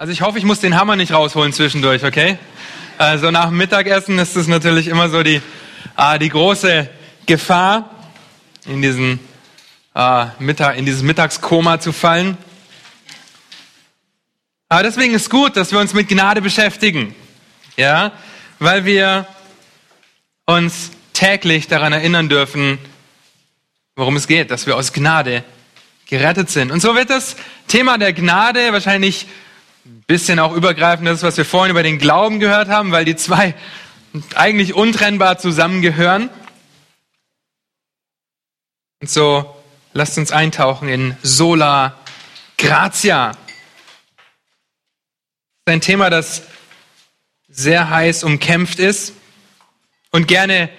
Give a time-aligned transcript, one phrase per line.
[0.00, 2.38] Also ich hoffe, ich muss den Hammer nicht rausholen zwischendurch, okay?
[2.98, 5.42] Also nach dem Mittagessen ist es natürlich immer so die,
[5.96, 6.88] äh, die große
[7.26, 7.90] Gefahr,
[8.64, 9.18] in, diesen,
[9.96, 12.38] äh, Mittag, in dieses Mittagskoma zu fallen.
[14.68, 17.12] Aber deswegen ist gut, dass wir uns mit Gnade beschäftigen.
[17.76, 18.12] Ja,
[18.60, 19.26] weil wir
[20.46, 22.78] uns täglich daran erinnern dürfen,
[23.96, 25.42] worum es geht, dass wir aus Gnade
[26.06, 26.70] gerettet sind.
[26.70, 27.34] Und so wird das
[27.66, 29.32] Thema der Gnade wahrscheinlich ein
[30.06, 33.54] bisschen auch übergreifend, das, was wir vorhin über den Glauben gehört haben, weil die zwei
[34.34, 36.30] eigentlich untrennbar zusammengehören.
[39.00, 39.54] Und so
[39.92, 41.96] lasst uns eintauchen in Sola
[42.56, 43.30] Gratia.
[43.30, 43.36] Das
[45.66, 46.42] ist ein Thema, das
[47.48, 49.12] sehr heiß umkämpft ist
[50.10, 50.70] und gerne,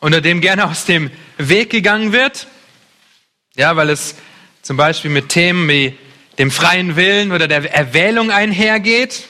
[0.00, 2.46] unter dem gerne aus dem Weg gegangen wird.
[3.56, 4.16] Ja, weil es
[4.62, 5.96] zum Beispiel mit Themen wie
[6.38, 9.24] dem freien Willen oder der Erwählung einhergeht.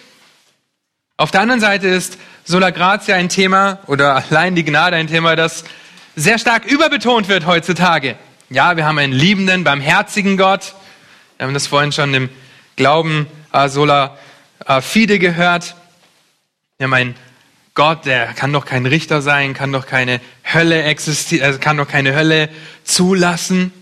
[1.16, 5.36] Auf der anderen Seite ist Sola Gratia ein Thema oder allein die Gnade ein Thema,
[5.36, 5.64] das
[6.16, 8.16] sehr stark überbetont wird heutzutage.
[8.50, 10.74] Ja, wir haben einen liebenden, barmherzigen Gott.
[11.36, 12.28] Wir haben das vorhin schon im
[12.76, 14.16] Glauben äh, Sola
[14.66, 15.74] äh, Fide gehört.
[16.78, 17.16] Wir haben einen
[17.74, 21.88] Gott, der kann doch kein Richter sein, kann doch keine Hölle existieren, also kann doch
[21.88, 22.48] keine Hölle
[22.84, 23.72] zulassen.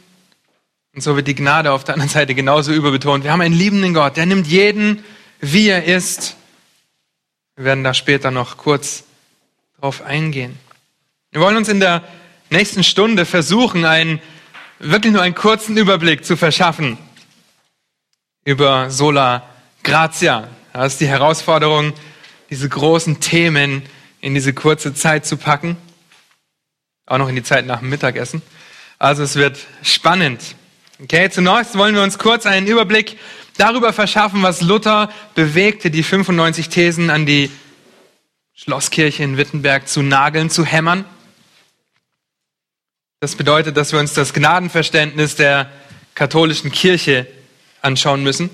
[0.95, 3.25] Und so wird die Gnade auf der anderen Seite genauso überbetont.
[3.25, 5.03] Wir haben einen liebenden Gott, der nimmt jeden,
[5.41, 6.37] wie er ist.
[7.57, 9.05] Wir werden da später noch kurz
[9.81, 10.59] drauf eingehen.
[11.31, 12.03] Wir wollen uns in der
[12.51, 14.21] nächsten Stunde versuchen, einen,
[14.79, 16.99] wirklich nur einen kurzen Überblick zu verschaffen
[18.45, 19.49] über Sola
[19.83, 20.49] Gratia.
[20.73, 21.95] Das ist die Herausforderung,
[22.51, 23.83] diese großen Themen
[24.21, 25.77] in diese kurze Zeit zu packen.
[27.07, 28.43] Auch noch in die Zeit nach dem Mittagessen.
[28.99, 30.55] Also es wird spannend.
[31.03, 33.19] Okay, zunächst wollen wir uns kurz einen Überblick
[33.57, 37.51] darüber verschaffen, was Luther bewegte, die 95 Thesen an die
[38.55, 41.05] Schlosskirche in Wittenberg zu nageln, zu hämmern.
[43.19, 45.73] Das bedeutet, dass wir uns das Gnadenverständnis der
[46.15, 47.27] katholischen Kirche
[47.81, 48.49] anschauen müssen.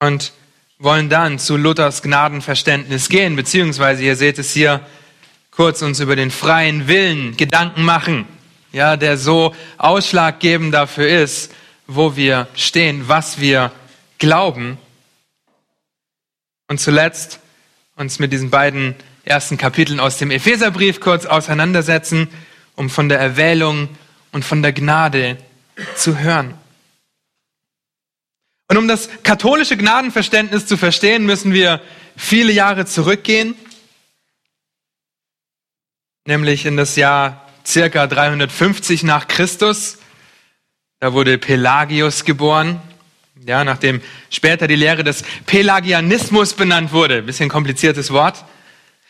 [0.00, 0.32] Und
[0.78, 4.80] wollen dann zu Luthers Gnadenverständnis gehen, beziehungsweise ihr seht es hier
[5.50, 8.26] kurz uns über den freien Willen Gedanken machen
[8.74, 11.52] ja, der so ausschlaggebend dafür ist,
[11.86, 13.70] wo wir stehen, was wir
[14.18, 14.78] glauben.
[16.66, 17.38] Und zuletzt
[17.94, 22.28] uns mit diesen beiden ersten Kapiteln aus dem Epheserbrief kurz auseinandersetzen,
[22.74, 23.88] um von der Erwählung
[24.32, 25.38] und von der Gnade
[25.94, 26.54] zu hören.
[28.68, 31.80] Und um das katholische Gnadenverständnis zu verstehen, müssen wir
[32.16, 33.54] viele Jahre zurückgehen,
[36.26, 39.98] nämlich in das Jahr circa 350 nach Christus.
[41.00, 42.80] Da wurde Pelagius geboren,
[43.46, 47.22] ja, nachdem später die Lehre des Pelagianismus benannt wurde.
[47.22, 48.44] Bisschen kompliziertes Wort.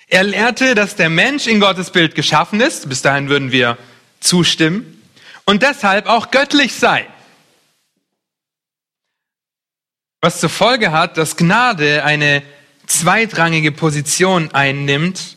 [0.08, 2.88] Er lehrte, dass der Mensch in Gottes Bild geschaffen ist.
[2.88, 3.78] Bis dahin würden wir
[4.20, 5.02] zustimmen.
[5.44, 7.06] Und deshalb auch göttlich sei.
[10.20, 12.42] Was zur Folge hat, dass Gnade eine
[12.86, 15.36] zweitrangige Position einnimmt,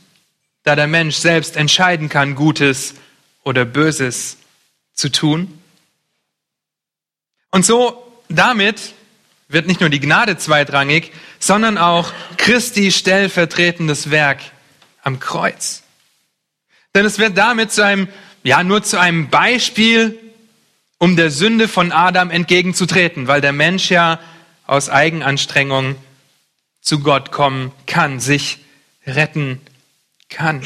[0.63, 2.95] da der Mensch selbst entscheiden kann, Gutes
[3.47, 4.37] oder Böses
[4.93, 5.57] zu tun.
[7.49, 8.93] Und so damit
[9.47, 14.39] wird nicht nur die Gnade zweitrangig, sondern auch Christi stellvertretendes Werk
[15.01, 15.83] am Kreuz.
[16.93, 18.09] Denn es wird damit zu einem,
[18.43, 20.19] ja, nur zu einem Beispiel,
[20.97, 24.19] um der Sünde von Adam entgegenzutreten, weil der Mensch ja
[24.65, 25.95] aus Eigenanstrengung
[26.81, 28.59] zu Gott kommen kann, sich
[29.05, 29.61] retten
[30.29, 30.61] kann.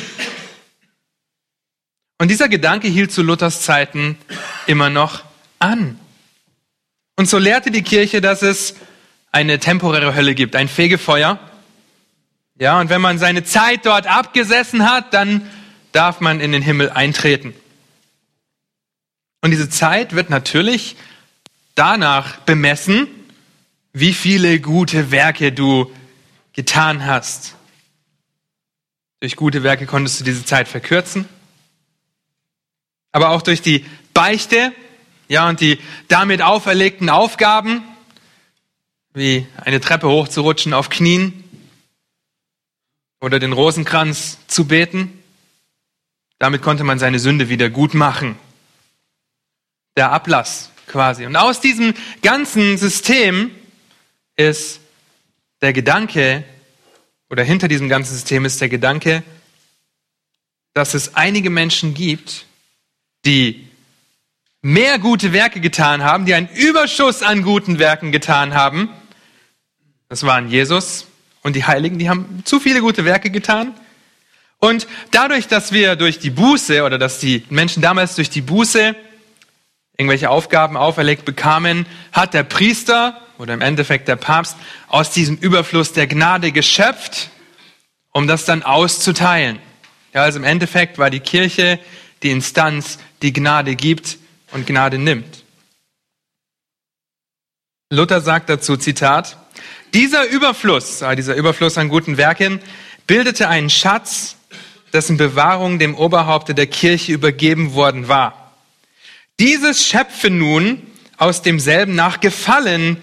[2.22, 4.16] Und dieser Gedanke hielt zu Luthers Zeiten
[4.68, 5.24] immer noch
[5.58, 6.00] an.
[7.16, 8.76] Und so lehrte die Kirche, dass es
[9.32, 11.40] eine temporäre Hölle gibt, ein Fegefeuer.
[12.60, 15.50] Ja, und wenn man seine Zeit dort abgesessen hat, dann
[15.94, 17.56] darf man in den Himmel eintreten.
[19.42, 20.98] Und diese Zeit wird natürlich
[21.74, 23.08] danach bemessen,
[23.94, 25.92] wie viele gute Werke du
[26.54, 27.56] getan hast.
[29.22, 31.28] Durch gute Werke konntest du diese Zeit verkürzen
[33.12, 34.74] aber auch durch die Beichte,
[35.28, 37.84] ja, und die damit auferlegten Aufgaben,
[39.14, 41.44] wie eine Treppe hochzurutschen auf Knien
[43.20, 45.22] oder den Rosenkranz zu beten.
[46.40, 48.38] Damit konnte man seine Sünde wieder gut machen.
[49.96, 51.26] Der Ablass quasi.
[51.26, 53.52] Und aus diesem ganzen System
[54.36, 54.80] ist
[55.62, 56.44] der Gedanke,
[57.30, 59.24] oder hinter diesem ganzen System ist der Gedanke,
[60.74, 62.46] dass es einige Menschen gibt,
[63.26, 63.68] die
[64.62, 68.90] mehr gute Werke getan haben, die einen Überschuss an guten Werken getan haben.
[70.10, 71.08] Das waren Jesus
[71.42, 73.74] und die Heiligen, die haben zu viele gute Werke getan.
[74.60, 78.96] Und dadurch, dass wir durch die Buße oder dass die Menschen damals durch die Buße
[79.98, 84.56] irgendwelche Aufgaben auferlegt bekamen, hat der Priester oder im Endeffekt der Papst
[84.88, 87.32] aus diesem Überfluss der Gnade geschöpft,
[88.12, 89.58] um das dann auszuteilen.
[90.14, 91.80] Ja, also im Endeffekt war die Kirche
[92.24, 94.18] die Instanz, die Gnade gibt
[94.52, 95.44] und Gnade nimmt.
[97.90, 99.38] Luther sagt dazu, Zitat,
[99.94, 102.62] dieser Überfluss, dieser Überfluss an guten Werken,
[103.06, 104.38] bildete einen Schatz,
[104.94, 108.54] dessen Bewahrung dem Oberhaupte der Kirche übergeben worden war.
[109.40, 110.82] Dieses schöpfe nun
[111.18, 112.98] aus demselben nach Gefallen,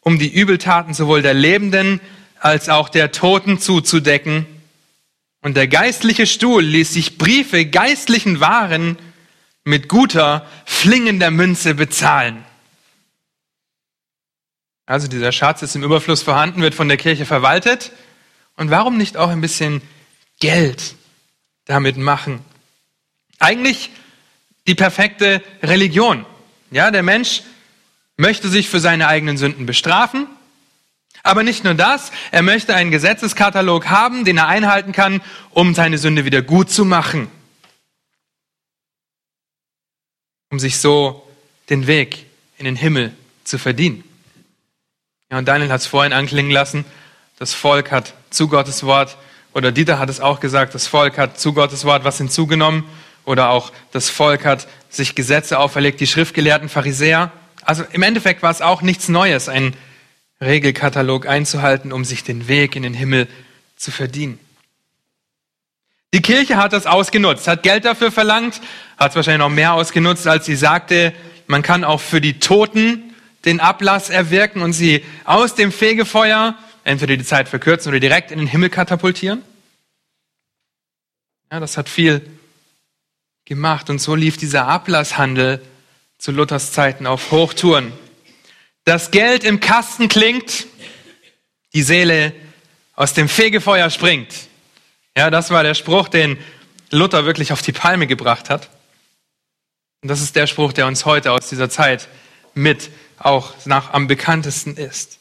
[0.00, 2.00] um die Übeltaten sowohl der Lebenden
[2.38, 4.46] als auch der Toten zuzudecken.
[5.46, 8.98] Und der geistliche Stuhl ließ sich Briefe geistlichen Waren
[9.62, 12.44] mit guter, flingender Münze bezahlen.
[14.86, 17.92] Also dieser Schatz ist im Überfluss vorhanden, wird von der Kirche verwaltet.
[18.56, 19.82] Und warum nicht auch ein bisschen
[20.40, 20.96] Geld
[21.66, 22.40] damit machen?
[23.38, 23.90] Eigentlich
[24.66, 26.26] die perfekte Religion.
[26.72, 27.42] Ja, der Mensch
[28.16, 30.26] möchte sich für seine eigenen Sünden bestrafen.
[31.26, 35.20] Aber nicht nur das, er möchte einen Gesetzeskatalog haben, den er einhalten kann,
[35.50, 37.28] um seine Sünde wieder gut zu machen.
[40.50, 41.28] Um sich so
[41.68, 42.26] den Weg
[42.58, 43.12] in den Himmel
[43.42, 44.04] zu verdienen.
[45.28, 46.84] Ja, und Daniel hat es vorhin anklingen lassen,
[47.40, 49.18] das Volk hat zu Gottes Wort,
[49.52, 52.84] oder Dieter hat es auch gesagt, das Volk hat zu Gottes Wort was hinzugenommen,
[53.24, 57.32] oder auch das Volk hat sich Gesetze auferlegt, die schriftgelehrten Pharisäer.
[57.62, 59.74] Also im Endeffekt war es auch nichts Neues, einen
[60.40, 63.28] Regelkatalog einzuhalten, um sich den Weg in den Himmel
[63.76, 64.38] zu verdienen.
[66.14, 68.60] Die Kirche hat das ausgenutzt, hat Geld dafür verlangt,
[68.96, 71.12] hat es wahrscheinlich noch mehr ausgenutzt, als sie sagte,
[71.46, 77.16] man kann auch für die Toten den Ablass erwirken und sie aus dem Fegefeuer entweder
[77.16, 79.42] die Zeit verkürzen oder direkt in den Himmel katapultieren.
[81.50, 82.28] Ja, das hat viel
[83.44, 85.60] gemacht und so lief dieser Ablasshandel
[86.18, 87.92] zu Luthers Zeiten auf Hochtouren.
[88.86, 90.68] Das Geld im Kasten klingt,
[91.74, 92.32] die Seele
[92.94, 94.32] aus dem Fegefeuer springt.
[95.16, 96.38] Ja, das war der Spruch, den
[96.92, 98.70] Luther wirklich auf die Palme gebracht hat.
[100.02, 102.06] Und das ist der Spruch, der uns heute aus dieser Zeit
[102.54, 105.18] mit auch nach am bekanntesten ist.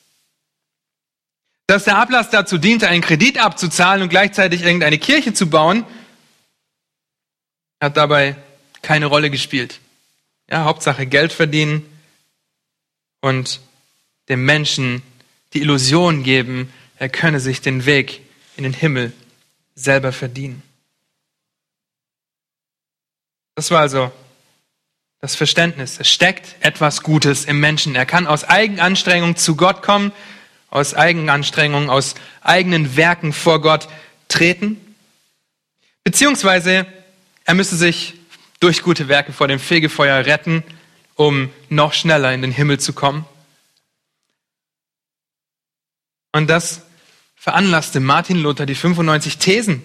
[1.65, 5.85] Dass der Ablass dazu diente, einen Kredit abzuzahlen und gleichzeitig irgendeine Kirche zu bauen,
[7.81, 8.35] hat dabei
[8.83, 9.79] keine Rolle gespielt.
[10.51, 11.83] Ja, Hauptsache Geld verdienen
[13.25, 13.59] und
[14.29, 15.01] dem Menschen
[15.53, 18.21] die Illusion geben, er könne sich den Weg
[18.55, 19.13] in den Himmel
[19.73, 20.61] selber verdienen.
[23.55, 24.11] Das war also
[25.21, 25.99] das Verständnis.
[25.99, 27.95] Es steckt etwas Gutes im Menschen.
[27.95, 30.11] Er kann aus Eigenanstrengung zu Gott kommen,
[30.69, 33.87] aus Eigenanstrengung, aus eigenen Werken vor Gott
[34.27, 34.79] treten.
[36.03, 36.85] Beziehungsweise
[37.43, 38.13] er müsse sich
[38.59, 40.63] durch gute Werke vor dem Fegefeuer retten,
[41.15, 43.25] um noch schneller in den Himmel zu kommen.
[46.31, 46.81] Und das
[47.35, 49.81] veranlasste Martin Luther, die 95 Thesen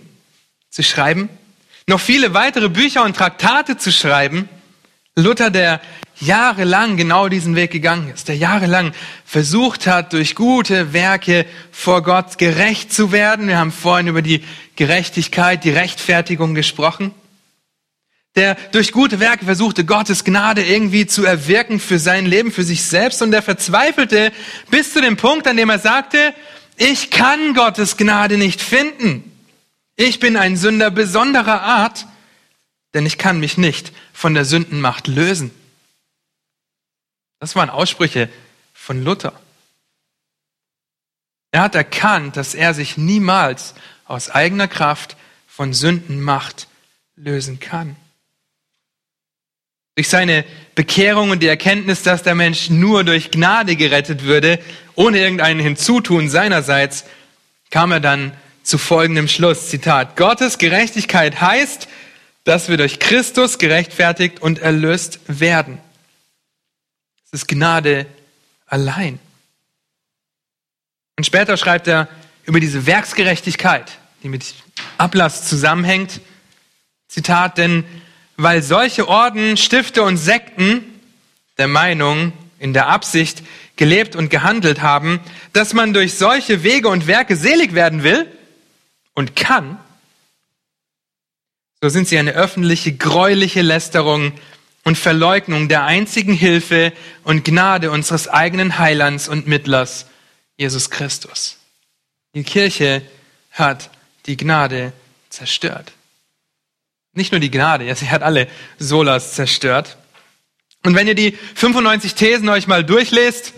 [0.69, 1.29] zu schreiben,
[1.87, 4.49] noch viele weitere Bücher und Traktate zu schreiben.
[5.17, 5.81] Luther, der
[6.21, 8.93] jahrelang genau diesen Weg gegangen ist, der jahrelang
[9.25, 13.49] versucht hat, durch gute Werke vor Gott gerecht zu werden.
[13.49, 14.45] Wir haben vorhin über die
[14.77, 17.15] Gerechtigkeit, die Rechtfertigung gesprochen
[18.37, 22.85] der durch gute Werke versuchte, Gottes Gnade irgendwie zu erwirken für sein Leben, für sich
[22.85, 23.23] selbst.
[23.23, 24.33] Und der verzweifelte
[24.71, 26.35] bis zu dem Punkt, an dem er sagte,
[26.77, 29.25] ich kann Gottes Gnade nicht finden.
[29.97, 32.07] Ich bin ein Sünder besonderer Art,
[32.95, 35.51] denn ich kann mich nicht von der Sündenmacht lösen.
[37.39, 38.29] Das waren Aussprüche
[38.73, 39.33] von Luther.
[41.51, 45.17] Er hat erkannt, dass er sich niemals aus eigener Kraft
[45.49, 46.69] von Sündenmacht
[47.17, 47.97] lösen kann.
[50.01, 54.59] Durch seine Bekehrung und die Erkenntnis, dass der Mensch nur durch Gnade gerettet würde,
[54.95, 57.05] ohne irgendein Hinzutun seinerseits,
[57.69, 59.69] kam er dann zu folgendem Schluss.
[59.69, 60.17] Zitat.
[60.17, 61.87] Gottes Gerechtigkeit heißt,
[62.45, 65.77] dass wir durch Christus gerechtfertigt und erlöst werden.
[67.27, 68.07] Es ist Gnade
[68.65, 69.19] allein.
[71.19, 72.09] Und später schreibt er
[72.45, 74.55] über diese Werksgerechtigkeit, die mit
[74.97, 76.23] Ablass zusammenhängt.
[77.07, 77.85] Zitat, denn
[78.43, 80.85] weil solche Orden, Stifte und Sekten
[81.59, 83.43] der Meinung, in der Absicht
[83.77, 85.21] gelebt und gehandelt haben,
[85.53, 88.27] dass man durch solche Wege und Werke selig werden will
[89.15, 89.79] und kann,
[91.83, 94.33] so sind sie eine öffentliche, gräuliche Lästerung
[94.85, 96.93] und Verleugnung der einzigen Hilfe
[97.25, 100.07] und Gnade unseres eigenen Heilands und Mittlers,
[100.59, 101.57] Jesus Christus.
[102.35, 103.03] Die Kirche
[103.53, 103.91] hat
[104.27, 104.93] die Gnade
[105.31, 105.93] zerstört.
[107.13, 108.47] Nicht nur die Gnade, ja, sie hat alle
[108.79, 109.99] Solas zerstört.
[110.85, 113.53] Und wenn ihr die 95 Thesen euch mal durchlest,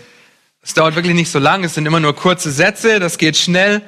[0.61, 3.81] es dauert wirklich nicht so lang, es sind immer nur kurze Sätze, das geht schnell,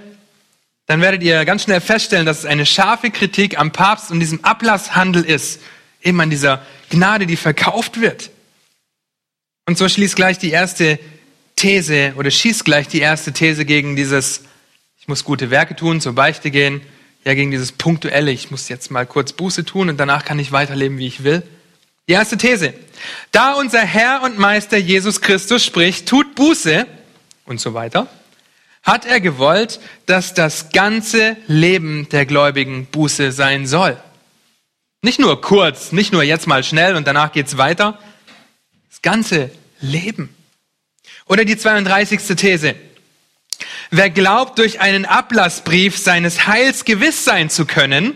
[0.86, 4.44] dann werdet ihr ganz schnell feststellen, dass es eine scharfe Kritik am Papst und diesem
[4.44, 5.62] Ablasshandel ist,
[6.04, 8.30] eben an dieser Gnade, die verkauft wird.
[9.66, 11.00] Und so schließt gleich die erste
[11.56, 14.44] These oder schießt gleich die erste These gegen dieses,
[15.00, 16.82] ich muss gute Werke tun, zur Beichte gehen,
[17.26, 20.52] ja gegen dieses punktuelle, ich muss jetzt mal kurz Buße tun und danach kann ich
[20.52, 21.44] weiterleben, wie ich will.
[22.08, 22.74] Die erste These.
[23.32, 26.86] Da unser Herr und Meister Jesus Christus spricht, tut Buße
[27.46, 28.08] und so weiter,
[28.84, 33.98] hat er gewollt, dass das ganze Leben der Gläubigen Buße sein soll.
[35.02, 38.00] Nicht nur kurz, nicht nur jetzt mal schnell und danach geht's weiter.
[38.90, 39.50] Das ganze
[39.82, 40.36] Leben.
[41.28, 42.36] Oder die 32.
[42.36, 42.76] These.
[43.92, 48.16] Wer glaubt, durch einen Ablassbrief seines Heils gewiss sein zu können,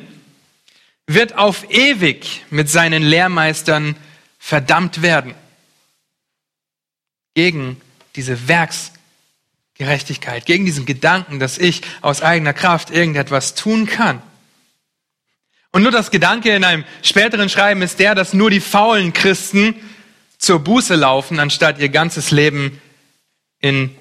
[1.07, 3.95] wird auf ewig mit seinen Lehrmeistern
[4.37, 5.33] verdammt werden.
[7.33, 7.79] Gegen
[8.15, 14.21] diese Werksgerechtigkeit, gegen diesen Gedanken, dass ich aus eigener Kraft irgendetwas tun kann.
[15.71, 19.75] Und nur das Gedanke in einem späteren Schreiben ist der, dass nur die faulen Christen
[20.39, 22.81] zur Buße laufen, anstatt ihr ganzes Leben
[23.59, 23.95] in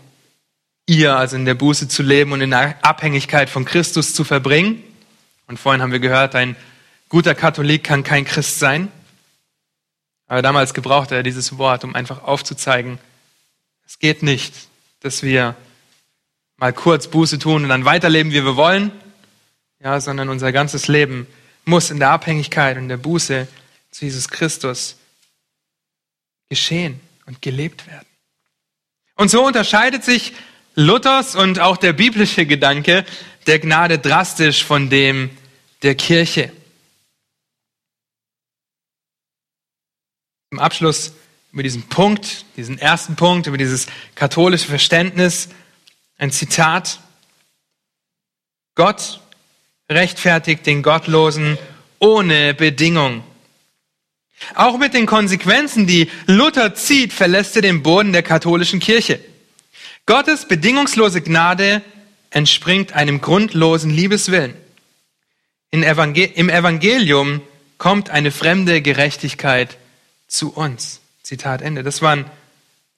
[0.89, 4.83] ihr, also in der Buße zu leben und in der Abhängigkeit von Christus zu verbringen.
[5.47, 6.57] Und vorhin haben wir gehört, ein
[7.09, 8.91] guter Katholik kann kein Christ sein.
[10.27, 12.99] Aber damals gebrauchte er dieses Wort, um einfach aufzuzeigen,
[13.87, 14.55] es geht nicht,
[15.01, 15.55] dass wir
[16.57, 18.91] mal kurz Buße tun und dann weiterleben, wie wir wollen,
[19.81, 21.27] ja, sondern unser ganzes Leben
[21.65, 23.47] muss in der Abhängigkeit und der Buße
[23.91, 24.97] zu Jesus Christus
[26.49, 28.07] geschehen und gelebt werden.
[29.17, 30.33] Und so unterscheidet sich
[30.79, 33.05] Luthers und auch der biblische Gedanke
[33.49, 35.29] der Gnade drastisch von dem
[35.83, 36.53] der Kirche.
[40.53, 41.15] Im Abschluss
[41.51, 45.49] über diesen Punkt, diesen ersten Punkt, über dieses katholische Verständnis,
[46.17, 47.01] ein Zitat.
[48.77, 49.19] Gott
[49.91, 51.59] rechtfertigt den Gottlosen
[51.99, 53.25] ohne Bedingung.
[54.55, 59.19] Auch mit den Konsequenzen, die Luther zieht, verlässt er den Boden der katholischen Kirche.
[60.09, 61.83] Gottes bedingungslose Gnade
[62.31, 64.55] entspringt einem grundlosen Liebeswillen.
[65.71, 67.43] Im Evangelium
[67.77, 69.77] kommt eine fremde Gerechtigkeit
[70.27, 71.03] zu uns.
[71.23, 71.83] Zitat Ende.
[71.83, 72.25] Das waren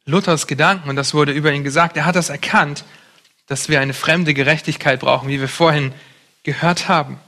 [0.05, 1.97] Luthers Gedanken und das wurde über ihn gesagt.
[1.97, 2.85] Er hat das erkannt,
[3.49, 5.93] dass wir eine fremde Gerechtigkeit brauchen, wie wir vorhin
[6.45, 7.19] gehört haben.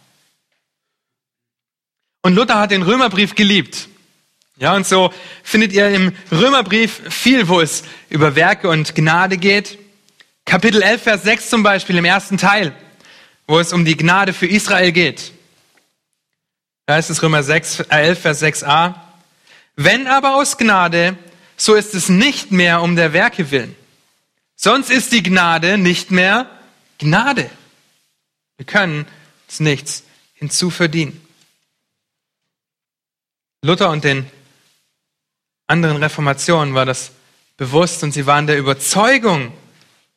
[2.22, 3.88] Und Luther hat den Römerbrief geliebt.
[4.62, 9.76] Ja, und so findet ihr im Römerbrief viel, wo es über Werke und Gnade geht.
[10.44, 12.72] Kapitel 11, Vers 6 zum Beispiel im ersten Teil,
[13.48, 15.32] wo es um die Gnade für Israel geht.
[16.86, 18.94] Da ist es Römer 6, 11, Vers 6a.
[19.74, 21.16] Wenn aber aus Gnade,
[21.56, 23.74] so ist es nicht mehr um der Werke willen.
[24.54, 26.48] Sonst ist die Gnade nicht mehr
[27.00, 27.50] Gnade.
[28.58, 29.06] Wir können
[29.48, 30.04] uns nichts
[30.34, 31.20] hinzuverdienen.
[33.62, 34.24] Luther und den
[35.72, 37.12] anderen Reformationen war das
[37.56, 39.52] bewusst und sie waren der Überzeugung,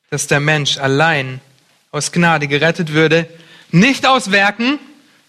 [0.09, 1.39] dass der Mensch allein
[1.91, 3.27] aus Gnade gerettet würde,
[3.71, 4.79] nicht aus Werken,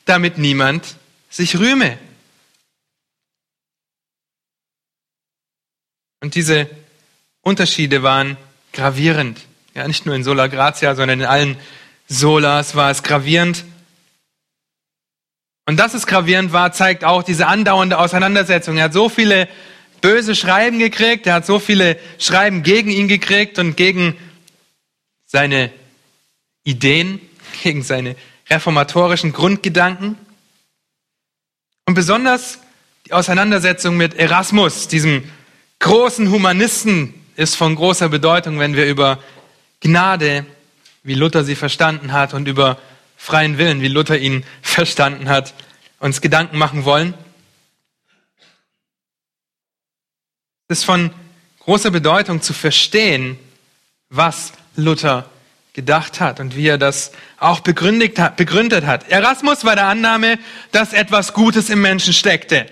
[0.04, 0.97] damit niemand
[1.30, 1.97] sich rühme.
[6.21, 6.68] Und diese
[7.42, 8.37] Unterschiede waren
[8.73, 9.40] gravierend.
[9.75, 11.56] Ja, nicht nur in Sola Gratia, sondern in allen
[12.09, 13.64] Solas war es gravierend.
[15.66, 18.76] Und dass es gravierend war, zeigt auch diese andauernde Auseinandersetzung.
[18.76, 19.49] Er hat so viele
[20.07, 24.17] böse Schreiben gekriegt, er hat so viele Schreiben gegen ihn gekriegt und gegen
[25.25, 25.73] seine
[26.63, 27.21] Ideen,
[27.65, 28.15] gegen seine
[28.49, 30.17] reformatorischen Grundgedanken.
[31.87, 32.61] Und besonders
[33.07, 35.25] die Auseinandersetzung mit Erasmus, diesem
[35.81, 39.19] großen Humanisten, ist von großer Bedeutung, wenn wir über
[39.81, 40.47] Gnade
[41.03, 42.79] wie Luther sie verstanden hat und über
[43.17, 45.53] freien Willen, wie Luther ihn verstanden hat,
[45.99, 47.15] uns Gedanken machen wollen.
[50.68, 51.11] Es ist von
[51.61, 53.38] großer Bedeutung zu verstehen,
[54.08, 55.30] was Luther
[55.73, 58.18] gedacht hat und wie er das auch begründet
[58.87, 59.08] hat.
[59.11, 60.38] Erasmus war der Annahme,
[60.73, 62.66] dass etwas Gutes im Menschen steckte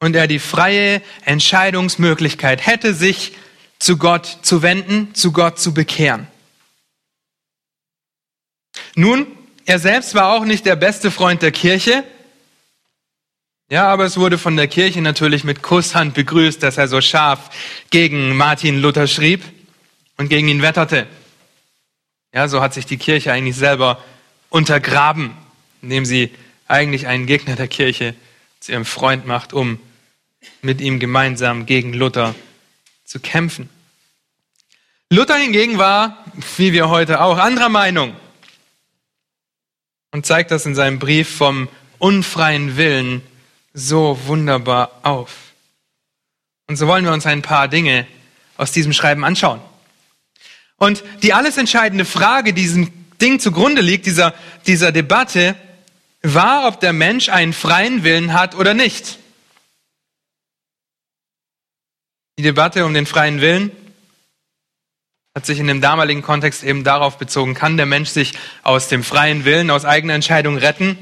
[0.00, 3.32] und er die freie Entscheidungsmöglichkeit hätte, sich
[3.78, 6.26] zu Gott zu wenden, zu Gott zu bekehren.
[8.94, 9.26] Nun,
[9.66, 12.04] er selbst war auch nicht der beste Freund der Kirche.
[13.68, 17.50] Ja, aber es wurde von der Kirche natürlich mit Kusshand begrüßt, dass er so scharf
[17.90, 19.42] gegen Martin Luther schrieb
[20.16, 21.08] und gegen ihn wetterte.
[22.32, 24.00] Ja, so hat sich die Kirche eigentlich selber
[24.50, 25.32] untergraben,
[25.82, 26.30] indem sie
[26.68, 28.14] eigentlich einen Gegner der Kirche
[28.60, 29.80] zu ihrem Freund macht, um
[30.62, 32.36] mit ihm gemeinsam gegen Luther
[33.04, 33.68] zu kämpfen.
[35.10, 36.24] Luther hingegen war,
[36.56, 38.14] wie wir heute auch, anderer Meinung
[40.12, 41.68] und zeigt das in seinem Brief vom
[41.98, 43.22] unfreien Willen
[43.76, 45.52] so wunderbar auf.
[46.66, 48.06] Und so wollen wir uns ein paar Dinge
[48.56, 49.60] aus diesem Schreiben anschauen.
[50.78, 52.90] Und die alles entscheidende Frage, die diesem
[53.20, 54.34] Ding zugrunde liegt, dieser,
[54.66, 55.54] dieser Debatte,
[56.22, 59.18] war, ob der Mensch einen freien Willen hat oder nicht.
[62.38, 63.70] Die Debatte um den freien Willen
[65.34, 69.04] hat sich in dem damaligen Kontext eben darauf bezogen, kann der Mensch sich aus dem
[69.04, 70.98] freien Willen, aus eigener Entscheidung retten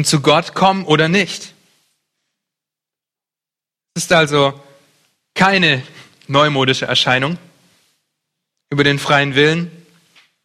[0.00, 1.52] und zu Gott kommen oder nicht?
[3.94, 4.58] Es ist also
[5.34, 5.82] keine
[6.26, 7.36] neumodische Erscheinung,
[8.70, 9.70] über den freien Willen,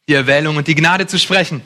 [0.08, 1.62] die Erwählung und die Gnade zu sprechen.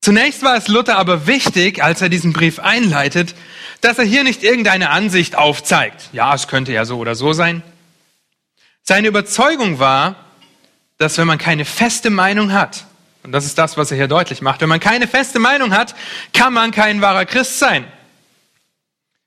[0.00, 3.34] Zunächst war es Luther aber wichtig, als er diesen Brief einleitet,
[3.80, 6.10] dass er hier nicht irgendeine Ansicht aufzeigt.
[6.12, 7.64] Ja, es könnte ja so oder so sein.
[8.84, 10.14] Seine Überzeugung war,
[10.98, 12.86] dass wenn man keine feste Meinung hat,
[13.22, 15.94] und das ist das, was er hier deutlich macht, wenn man keine feste Meinung hat,
[16.32, 17.86] kann man kein wahrer Christ sein.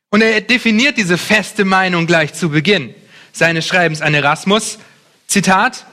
[0.09, 2.93] Und er definiert diese feste Meinung gleich zu Beginn
[3.31, 4.79] seines Schreibens an Erasmus.
[5.27, 5.85] Zitat,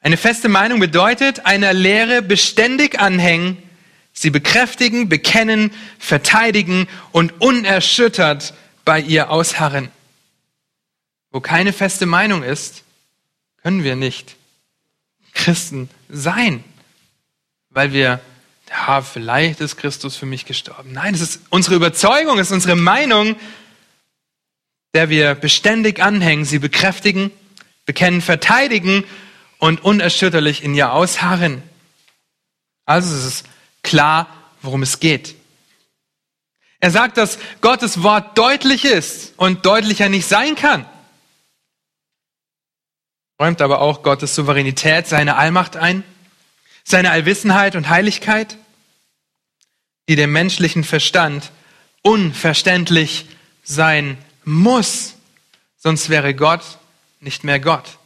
[0.00, 3.56] eine feste Meinung bedeutet, einer Lehre beständig anhängen,
[4.12, 9.90] sie bekräftigen, bekennen, verteidigen und unerschüttert bei ihr ausharren.
[11.30, 12.84] Wo keine feste Meinung ist,
[13.62, 14.36] können wir nicht
[15.34, 16.62] Christen sein,
[17.72, 18.20] weil wir,
[18.68, 20.92] ja, vielleicht ist Christus für mich gestorben.
[20.92, 23.36] Nein, es ist unsere Überzeugung, es ist unsere Meinung,
[24.94, 27.30] der wir beständig anhängen, sie bekräftigen,
[27.86, 29.04] bekennen, verteidigen
[29.58, 31.62] und unerschütterlich in ihr ausharren.
[32.84, 33.46] Also es ist
[33.82, 34.28] klar,
[34.60, 35.34] worum es geht.
[36.80, 40.86] Er sagt, dass Gottes Wort deutlich ist und deutlicher nicht sein kann
[43.42, 46.04] räumt aber auch Gottes Souveränität, seine Allmacht ein,
[46.84, 48.58] seine Allwissenheit und Heiligkeit,
[50.08, 51.52] die dem menschlichen Verstand
[52.02, 53.26] unverständlich
[53.62, 55.14] sein muss,
[55.76, 56.62] sonst wäre Gott
[57.20, 57.98] nicht mehr Gott.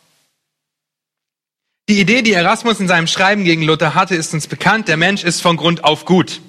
[1.89, 4.89] Die Idee, die Erasmus in seinem Schreiben gegen Luther hatte, ist uns bekannt.
[4.89, 6.41] Der Mensch ist von Grund auf gut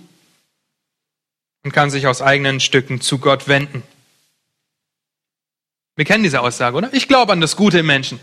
[1.63, 3.83] und kann sich aus eigenen Stücken zu Gott wenden.
[5.95, 6.93] Wir kennen diese Aussage, oder?
[6.93, 8.19] Ich glaube an das Gute im Menschen.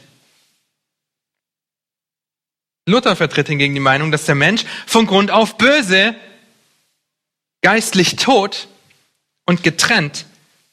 [2.86, 6.14] Luther vertritt hingegen die Meinung, dass der Mensch von Grund auf böse,
[7.62, 8.68] geistlich tot
[9.46, 10.26] und getrennt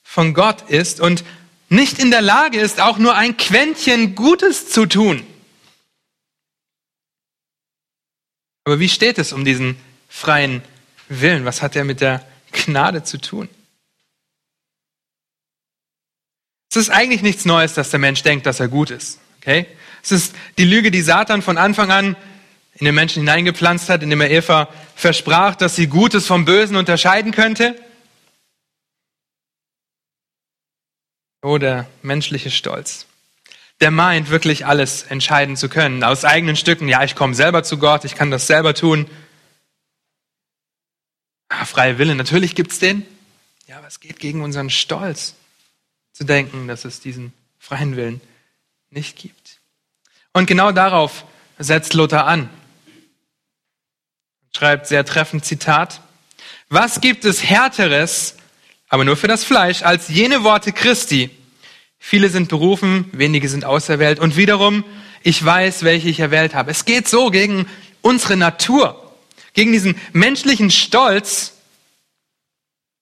[0.03, 1.23] von Gott ist und
[1.69, 5.25] nicht in der Lage ist, auch nur ein Quäntchen Gutes zu tun.
[8.65, 9.77] Aber wie steht es um diesen
[10.09, 10.61] freien
[11.07, 11.45] Willen?
[11.45, 13.47] Was hat er mit der Gnade zu tun?
[16.69, 19.19] Es ist eigentlich nichts Neues, dass der Mensch denkt, dass er gut ist.
[19.37, 19.65] Okay?
[20.03, 22.15] Es ist die Lüge, die Satan von Anfang an
[22.75, 27.31] in den Menschen hineingepflanzt hat, indem er Eva versprach, dass sie Gutes vom Bösen unterscheiden
[27.31, 27.75] könnte.
[31.43, 33.05] Oh, der menschliche Stolz.
[33.79, 36.03] Der meint, wirklich alles entscheiden zu können.
[36.03, 39.09] Aus eigenen Stücken, ja, ich komme selber zu Gott, ich kann das selber tun.
[41.49, 43.05] Ah, freie Wille, natürlich gibt's den.
[43.67, 45.35] Ja, aber es geht gegen unseren Stolz,
[46.13, 48.21] zu denken, dass es diesen freien Willen
[48.89, 49.40] nicht gibt.
[50.33, 51.25] Und genau darauf
[51.59, 52.49] setzt Luther an.
[54.55, 56.01] Schreibt sehr treffend Zitat.
[56.69, 58.35] Was gibt es härteres,
[58.89, 61.29] aber nur für das Fleisch, als jene Worte Christi?
[61.99, 64.19] Viele sind berufen, wenige sind auserwählt.
[64.19, 64.83] Und wiederum,
[65.21, 66.71] ich weiß, welche ich erwählt habe.
[66.71, 67.67] Es geht so gegen
[68.01, 69.13] unsere Natur,
[69.53, 71.57] gegen diesen menschlichen Stolz.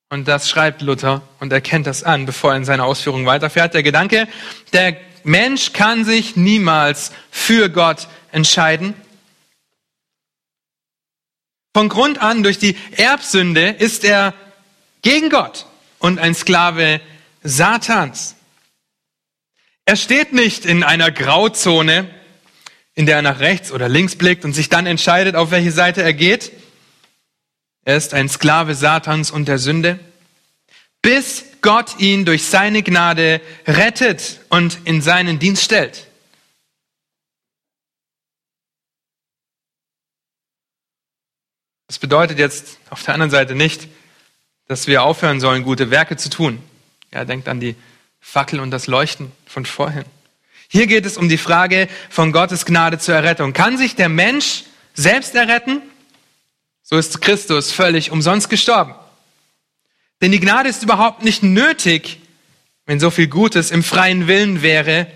[0.09, 3.73] Und das schreibt Luther und er kennt das an, bevor er in seine Ausführungen weiterfährt.
[3.73, 4.27] Der Gedanke,
[4.73, 8.93] der Mensch kann sich niemals für Gott entscheiden.
[11.73, 14.33] Von Grund an, durch die Erbsünde, ist er
[15.01, 15.65] gegen Gott
[15.99, 16.99] und ein Sklave
[17.43, 18.35] Satans.
[19.85, 22.09] Er steht nicht in einer Grauzone,
[22.95, 26.01] in der er nach rechts oder links blickt und sich dann entscheidet, auf welche Seite
[26.01, 26.51] er geht.
[27.85, 29.99] Er ist ein Sklave Satans und der Sünde,
[31.01, 36.07] bis Gott ihn durch seine Gnade rettet und in seinen Dienst stellt.
[41.87, 43.87] Das bedeutet jetzt auf der anderen Seite nicht,
[44.67, 46.61] dass wir aufhören sollen, gute Werke zu tun.
[47.11, 47.75] Ja, denkt an die
[48.21, 50.05] Fackel und das Leuchten von vorhin.
[50.67, 53.53] Hier geht es um die Frage von Gottes Gnade zur Errettung.
[53.53, 55.81] Kann sich der Mensch selbst erretten?
[56.83, 58.93] So ist Christus völlig umsonst gestorben.
[60.21, 62.19] Denn die Gnade ist überhaupt nicht nötig,
[62.85, 65.07] wenn so viel Gutes im freien Willen wäre,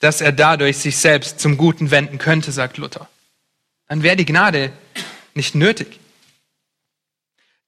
[0.00, 3.08] dass er dadurch sich selbst zum Guten wenden könnte, sagt Luther.
[3.88, 4.72] Dann wäre die Gnade
[5.34, 5.98] nicht nötig.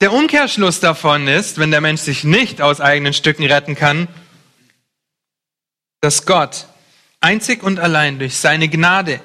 [0.01, 4.09] Der Umkehrschluss davon ist, wenn der Mensch sich nicht aus eigenen Stücken retten kann,
[6.03, 6.67] dass Gott
[7.21, 9.21] einzig und allein durch seine Gnade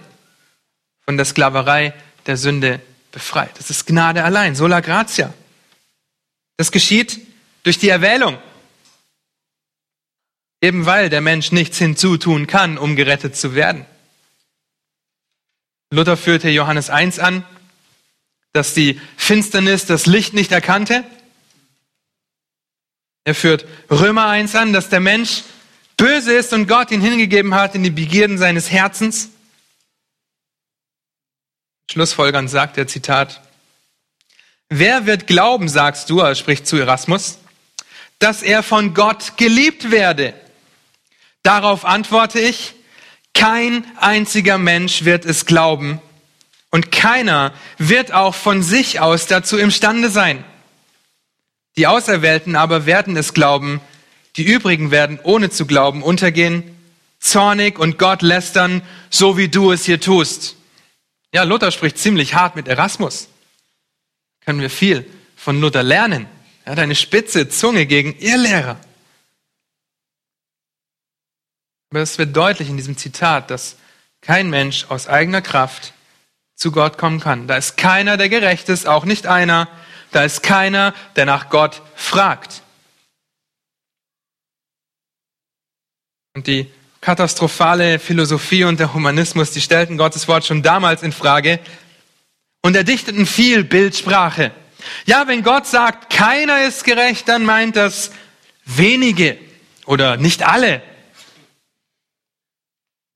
[1.04, 1.94] von der Sklaverei
[2.26, 2.80] der Sünde
[3.12, 3.52] befreit.
[3.58, 5.34] Das ist Gnade allein, sola gratia.
[6.56, 7.20] Das geschieht
[7.64, 8.38] durch die Erwählung.
[10.62, 13.86] Eben weil der Mensch nichts hinzutun kann, um gerettet zu werden.
[15.90, 17.44] Luther führte Johannes 1 an,
[18.54, 21.04] dass die Finsternis das Licht nicht erkannte.
[23.24, 25.44] Er führt Römer 1 an, dass der Mensch
[25.98, 29.30] böse ist und Gott ihn hingegeben hat in die Begierden seines Herzens.
[31.92, 33.42] Schlussfolgernd sagt er, Zitat,
[34.70, 37.38] Wer wird glauben, sagst du, er spricht zu Erasmus,
[38.22, 40.34] dass er von Gott geliebt werde?
[41.44, 42.76] Darauf antworte ich,
[43.34, 46.00] kein einziger Mensch wird es glauben
[46.70, 50.44] und keiner wird auch von sich aus dazu imstande sein.
[51.78, 53.82] Die Auserwählten aber werden es glauben,
[54.36, 56.78] die übrigen werden ohne zu glauben untergehen,
[57.20, 60.56] zornig und Gott lästern, so wie du es hier tust.
[61.34, 63.30] Ja, Luther spricht ziemlich hart mit Erasmus.
[64.46, 66.28] Können wir viel von Luther lernen.
[66.66, 68.80] Er hat eine spitze Zunge gegen Irrlehrer.
[71.90, 73.76] Aber es wird deutlich in diesem Zitat, dass
[74.22, 75.94] kein Mensch aus eigener Kraft
[76.56, 77.48] zu Gott kommen kann.
[77.48, 79.68] Da ist keiner, der gerecht ist, auch nicht einer.
[80.12, 82.62] Da ist keiner, der nach Gott fragt.
[86.34, 86.72] Und die
[87.02, 91.60] katastrophale Philosophie und der Humanismus, die stellten Gottes Wort schon damals in Frage
[92.62, 94.52] und erdichteten viel Bildsprache.
[95.06, 98.12] Ja, wenn Gott sagt, keiner ist gerecht, dann meint das
[98.66, 99.38] wenige
[99.86, 100.82] oder nicht alle.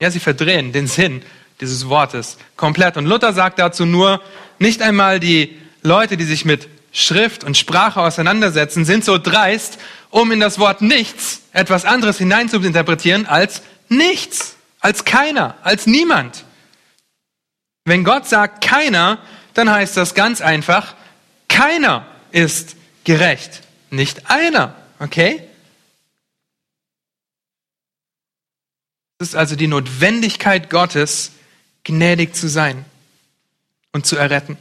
[0.00, 1.22] Ja, sie verdrehen den Sinn
[1.60, 2.96] dieses Wortes komplett.
[2.96, 4.22] Und Luther sagt dazu nur,
[4.58, 9.78] nicht einmal die Leute, die sich mit Schrift und Sprache auseinandersetzen, sind so dreist,
[10.10, 16.44] um in das Wort nichts etwas anderes hineinzuinterpretieren als nichts, als keiner, als niemand.
[17.84, 19.18] Wenn Gott sagt keiner,
[19.54, 20.95] dann heißt das ganz einfach,
[21.56, 25.42] keiner ist gerecht, nicht einer, okay?
[29.18, 31.32] Es ist also die Notwendigkeit Gottes,
[31.82, 32.84] gnädig zu sein
[33.92, 34.58] und zu erretten.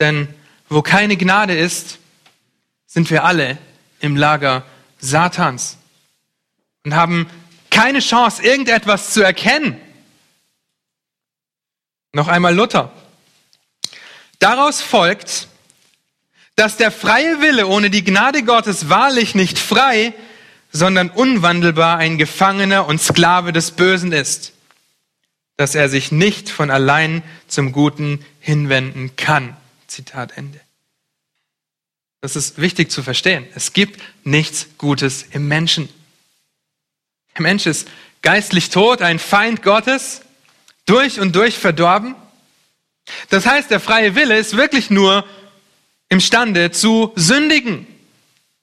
[0.00, 0.32] Denn
[0.68, 1.98] wo keine Gnade ist,
[2.86, 3.58] sind wir alle
[3.98, 4.64] im Lager
[5.00, 5.76] Satans
[6.84, 7.28] und haben
[7.70, 9.80] keine Chance, irgendetwas zu erkennen.
[12.12, 12.92] Noch einmal Luther.
[14.38, 15.48] Daraus folgt,
[16.56, 20.14] dass der freie Wille ohne die Gnade Gottes wahrlich nicht frei,
[20.72, 24.52] sondern unwandelbar ein Gefangener und Sklave des Bösen ist,
[25.56, 29.56] dass er sich nicht von allein zum Guten hinwenden kann.
[29.86, 30.60] Zitat Ende.
[32.20, 33.46] Das ist wichtig zu verstehen.
[33.54, 35.88] Es gibt nichts Gutes im Menschen.
[37.34, 37.88] Der Mensch ist
[38.22, 40.22] geistlich tot, ein Feind Gottes,
[40.86, 42.14] durch und durch verdorben.
[43.30, 45.24] Das heißt, der freie Wille ist wirklich nur
[46.08, 47.86] imstande zu sündigen.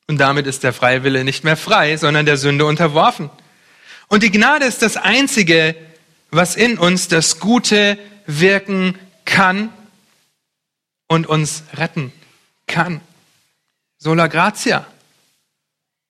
[0.08, 3.30] Und damit ist der freie Wille nicht mehr frei, sondern der Sünde unterworfen.
[4.08, 5.76] Und die Gnade ist das Einzige,
[6.30, 9.70] was in uns das Gute wirken kann
[11.08, 12.12] und uns retten
[12.68, 13.02] kann.
[13.98, 14.86] Sola gratia.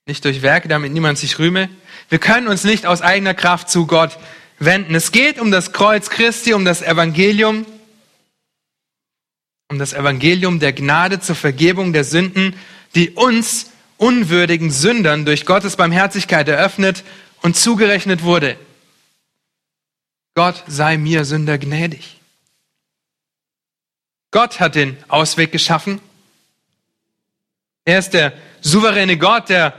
[0.05, 1.69] Nicht durch Werke, damit niemand sich rühme.
[2.09, 4.17] Wir können uns nicht aus eigener Kraft zu Gott
[4.59, 4.95] wenden.
[4.95, 7.65] Es geht um das Kreuz Christi, um das Evangelium,
[9.69, 12.55] um das Evangelium der Gnade zur Vergebung der Sünden,
[12.95, 17.03] die uns unwürdigen Sündern durch Gottes Barmherzigkeit eröffnet
[17.41, 18.57] und zugerechnet wurde.
[20.35, 22.19] Gott sei mir Sünder gnädig.
[24.31, 26.01] Gott hat den Ausweg geschaffen.
[27.85, 29.73] Er ist der souveräne Gott, der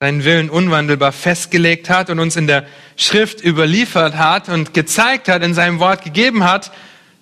[0.00, 2.66] seinen Willen unwandelbar festgelegt hat und uns in der
[2.96, 6.70] Schrift überliefert hat und gezeigt hat, in seinem Wort gegeben hat,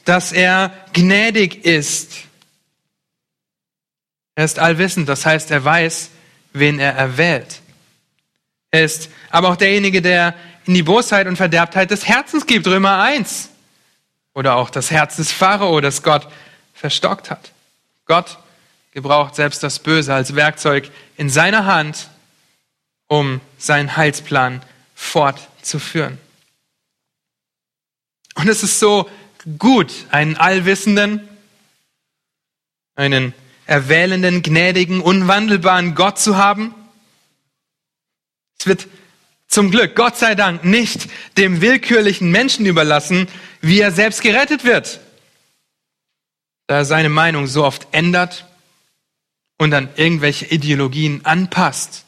[0.05, 2.13] dass er gnädig ist.
[4.35, 6.11] Er ist allwissend, das heißt, er weiß,
[6.53, 7.61] wen er erwählt.
[8.71, 10.35] Er ist aber auch derjenige, der
[10.65, 13.51] in die Bosheit und Verderbtheit des Herzens gibt, Römer 1.
[14.35, 16.27] Oder auch das Herz des Pharao, das Gott
[16.73, 17.53] verstockt hat.
[18.07, 18.39] Gott
[18.93, 22.09] gebraucht selbst das Böse als Werkzeug in seiner Hand,
[23.09, 24.63] um seinen Heilsplan
[24.95, 26.19] fortzuführen.
[28.35, 29.09] Und es ist so
[29.59, 31.29] gut, einen allwissenden,
[32.95, 33.35] einen
[33.67, 36.75] erwählenden, gnädigen, unwandelbaren Gott zu haben.
[38.59, 38.89] Es wird
[39.49, 43.29] zum Glück, Gott sei Dank, nicht dem willkürlichen Menschen überlassen,
[43.61, 45.01] wie er selbst gerettet wird,
[46.67, 48.47] da er seine Meinung so oft ändert
[49.59, 52.05] und an irgendwelche Ideologien anpasst.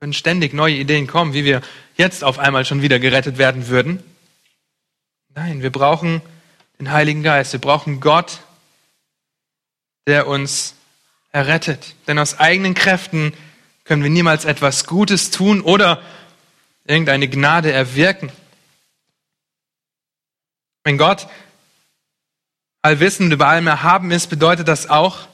[0.00, 1.60] Wenn ständig neue Ideen kommen, wie wir
[1.96, 4.02] jetzt auf einmal schon wieder gerettet werden würden.
[5.34, 6.22] Nein, wir brauchen
[6.78, 8.40] den Heiligen Geist, wir brauchen Gott,
[10.06, 10.74] der uns
[11.32, 11.94] errettet.
[12.06, 13.32] Denn aus eigenen Kräften
[13.84, 16.02] können wir niemals etwas Gutes tun oder
[16.84, 18.32] irgendeine Gnade erwirken.
[20.84, 21.28] Wenn Gott
[22.82, 25.28] allwissend über allem erhaben ist, bedeutet das auch,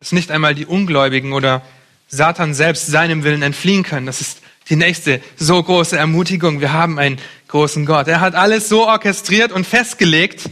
[0.00, 1.62] dass nicht einmal die Ungläubigen oder
[2.08, 4.06] Satan selbst seinem Willen entfliehen können.
[4.06, 6.60] Das ist die nächste so große Ermutigung.
[6.60, 8.08] Wir haben einen großen Gott.
[8.08, 10.48] Er hat alles so orchestriert und festgelegt,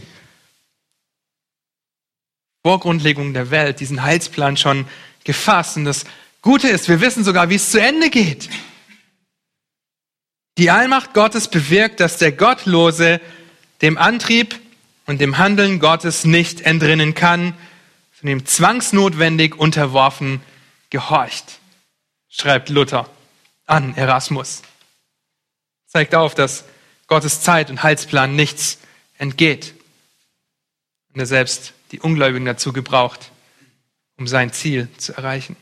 [2.63, 4.87] vor Grundlegung der Welt, diesen Heilsplan schon
[5.25, 5.77] gefasst.
[5.77, 6.05] Und das
[6.43, 8.51] Gute ist, wir wissen sogar, wie es zu Ende geht.
[10.59, 13.21] Die Allmacht Gottes bewirkt, dass der Gottlose
[13.81, 14.61] dem Antrieb
[15.07, 17.55] und dem Handeln Gottes nicht entrinnen kann,
[18.21, 20.43] sondern ihm zwangsnotwendig unterworfen
[20.91, 21.61] gehorcht,
[22.29, 23.09] schreibt Luther
[23.71, 24.63] an Erasmus.
[25.87, 26.65] Zeigt auf, dass
[27.07, 28.79] Gottes Zeit und Heilsplan nichts
[29.19, 29.75] entgeht
[31.13, 33.31] und er selbst die Ungläubigen dazu gebraucht,
[34.17, 35.57] um sein Ziel zu erreichen.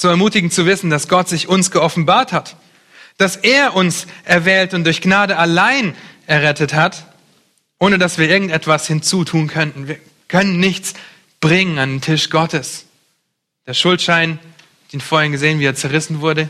[0.00, 2.56] So ermutigend zu wissen, dass Gott sich uns geoffenbart hat,
[3.16, 5.96] dass er uns erwählt und durch Gnade allein
[6.26, 7.06] errettet hat,
[7.78, 9.88] ohne dass wir irgendetwas hinzutun könnten.
[9.88, 9.98] Wir
[10.28, 10.94] können nichts
[11.40, 12.86] bringen an den Tisch Gottes.
[13.66, 14.38] Der Schuldschein,
[14.94, 16.48] den vorhin gesehen, wie er zerrissen wurde.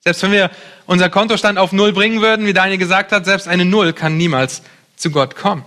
[0.00, 0.50] Selbst wenn wir
[0.86, 4.62] unser Kontostand auf Null bringen würden, wie Daniel gesagt hat, selbst eine Null kann niemals
[4.96, 5.64] zu Gott kommen.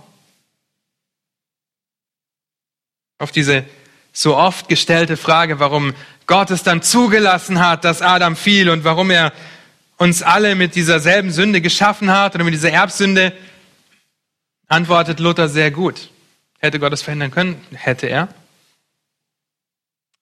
[3.18, 3.64] Auf diese
[4.12, 5.94] so oft gestellte Frage, warum
[6.26, 9.32] Gott es dann zugelassen hat, dass Adam fiel und warum er
[9.96, 13.32] uns alle mit dieser selben Sünde geschaffen hat oder mit dieser Erbsünde,
[14.68, 16.10] antwortet Luther sehr gut.
[16.58, 17.60] Hätte Gott es verhindern können?
[17.72, 18.28] Hätte er.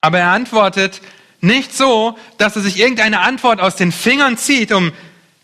[0.01, 1.01] Aber er antwortet
[1.45, 4.93] nicht so, dass er sich irgendeine Antwort aus den Fingern zieht, um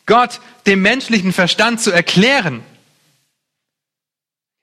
[0.07, 2.65] Gott dem menschlichen Verstand zu erklären.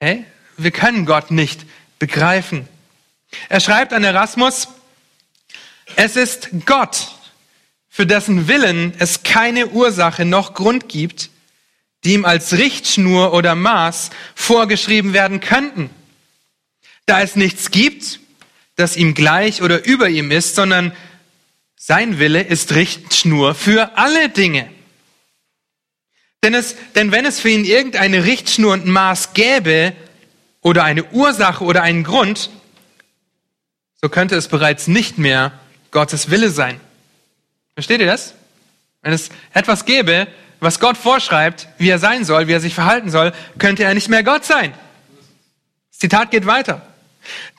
[0.00, 0.24] Okay?
[0.56, 1.64] Wir können Gott nicht
[1.98, 2.68] begreifen.
[3.48, 4.68] Er schreibt an Erasmus,
[5.96, 7.08] es ist Gott,
[7.88, 11.30] für dessen Willen es keine Ursache noch Grund gibt,
[12.04, 15.90] die ihm als Richtschnur oder Maß vorgeschrieben werden könnten.
[17.06, 18.20] Da es nichts gibt,
[18.76, 20.92] das ihm gleich oder über ihm ist, sondern
[21.78, 24.68] sein Wille ist Richtschnur für alle Dinge.
[26.42, 29.92] Denn, es, denn wenn es für ihn irgendeine Richtschnur und Maß gäbe
[30.60, 32.50] oder eine Ursache oder einen Grund,
[34.00, 35.52] so könnte es bereits nicht mehr
[35.90, 36.80] Gottes Wille sein.
[37.74, 38.34] Versteht ihr das?
[39.02, 40.28] Wenn es etwas gäbe,
[40.60, 44.08] was Gott vorschreibt, wie er sein soll, wie er sich verhalten soll, könnte er nicht
[44.08, 44.72] mehr Gott sein.
[45.90, 46.86] Das Zitat geht weiter.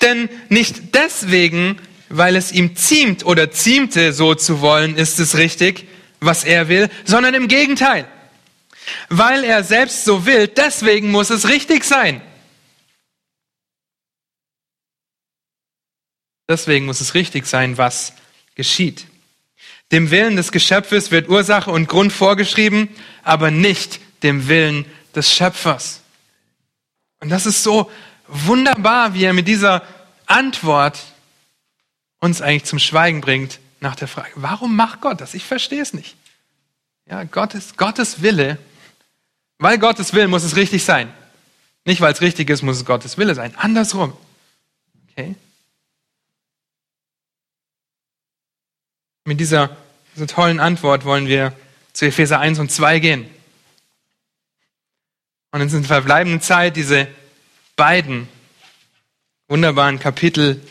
[0.02, 1.80] Denn nicht deswegen,
[2.10, 5.88] weil es ihm ziemt oder ziemte, so zu wollen, ist es richtig,
[6.20, 8.08] was er will, sondern im Gegenteil.
[9.10, 12.22] Weil er selbst so will, deswegen muss es richtig sein.
[16.48, 18.14] Deswegen muss es richtig sein, was
[18.56, 19.06] geschieht.
[19.92, 22.90] Dem Willen des Geschöpfes wird Ursache und Grund vorgeschrieben,
[23.24, 26.02] aber nicht dem Willen des Schöpfers.
[27.20, 27.92] Und das ist so
[28.28, 29.84] wunderbar, wie er mit dieser
[30.26, 31.00] Antwort
[32.20, 35.34] uns eigentlich zum Schweigen bringt nach der Frage, warum macht Gott das?
[35.34, 36.16] Ich verstehe es nicht.
[37.06, 38.58] Ja, Gottes, Gottes Wille,
[39.58, 41.12] weil Gottes Wille muss es richtig sein.
[41.86, 43.56] Nicht, weil es richtig ist, muss es Gottes Wille sein.
[43.56, 44.16] Andersrum.
[45.10, 45.36] Okay?
[49.26, 49.76] Mit dieser,
[50.16, 51.54] dieser tollen Antwort wollen wir
[51.94, 53.30] zu Epheser 1 und 2 gehen.
[55.52, 57.08] Und in dieser verbleibenden Zeit diese
[57.76, 58.28] beiden
[59.48, 60.62] wunderbaren Kapitel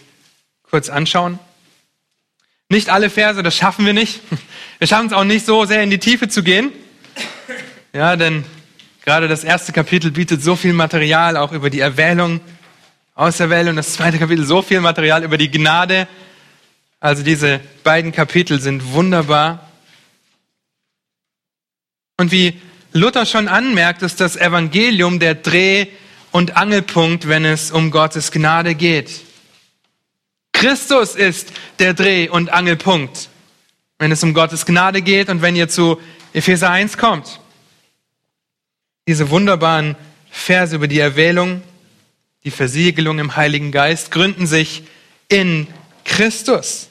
[0.70, 1.38] kurz anschauen.
[2.68, 4.20] Nicht alle Verse, das schaffen wir nicht.
[4.78, 6.70] Wir schaffen es auch nicht so sehr in die Tiefe zu gehen.
[7.92, 8.44] Ja, denn
[9.04, 12.40] gerade das erste Kapitel bietet so viel Material auch über die Erwählung,
[13.16, 13.74] Auserwählung.
[13.74, 16.07] Das zweite Kapitel so viel Material über die Gnade,
[17.00, 19.68] also diese beiden Kapitel sind wunderbar.
[22.16, 22.61] Und wie
[22.92, 25.87] Luther schon anmerkt, ist das Evangelium der Dreh-
[26.33, 29.27] und Angelpunkt, wenn es um Gottes Gnade geht.
[30.58, 33.28] Christus ist der Dreh- und Angelpunkt,
[34.00, 36.00] wenn es um Gottes Gnade geht und wenn ihr zu
[36.32, 37.38] Epheser 1 kommt.
[39.06, 39.94] Diese wunderbaren
[40.32, 41.62] Verse über die Erwählung,
[42.42, 44.82] die Versiegelung im Heiligen Geist gründen sich
[45.28, 45.68] in
[46.04, 46.88] Christus.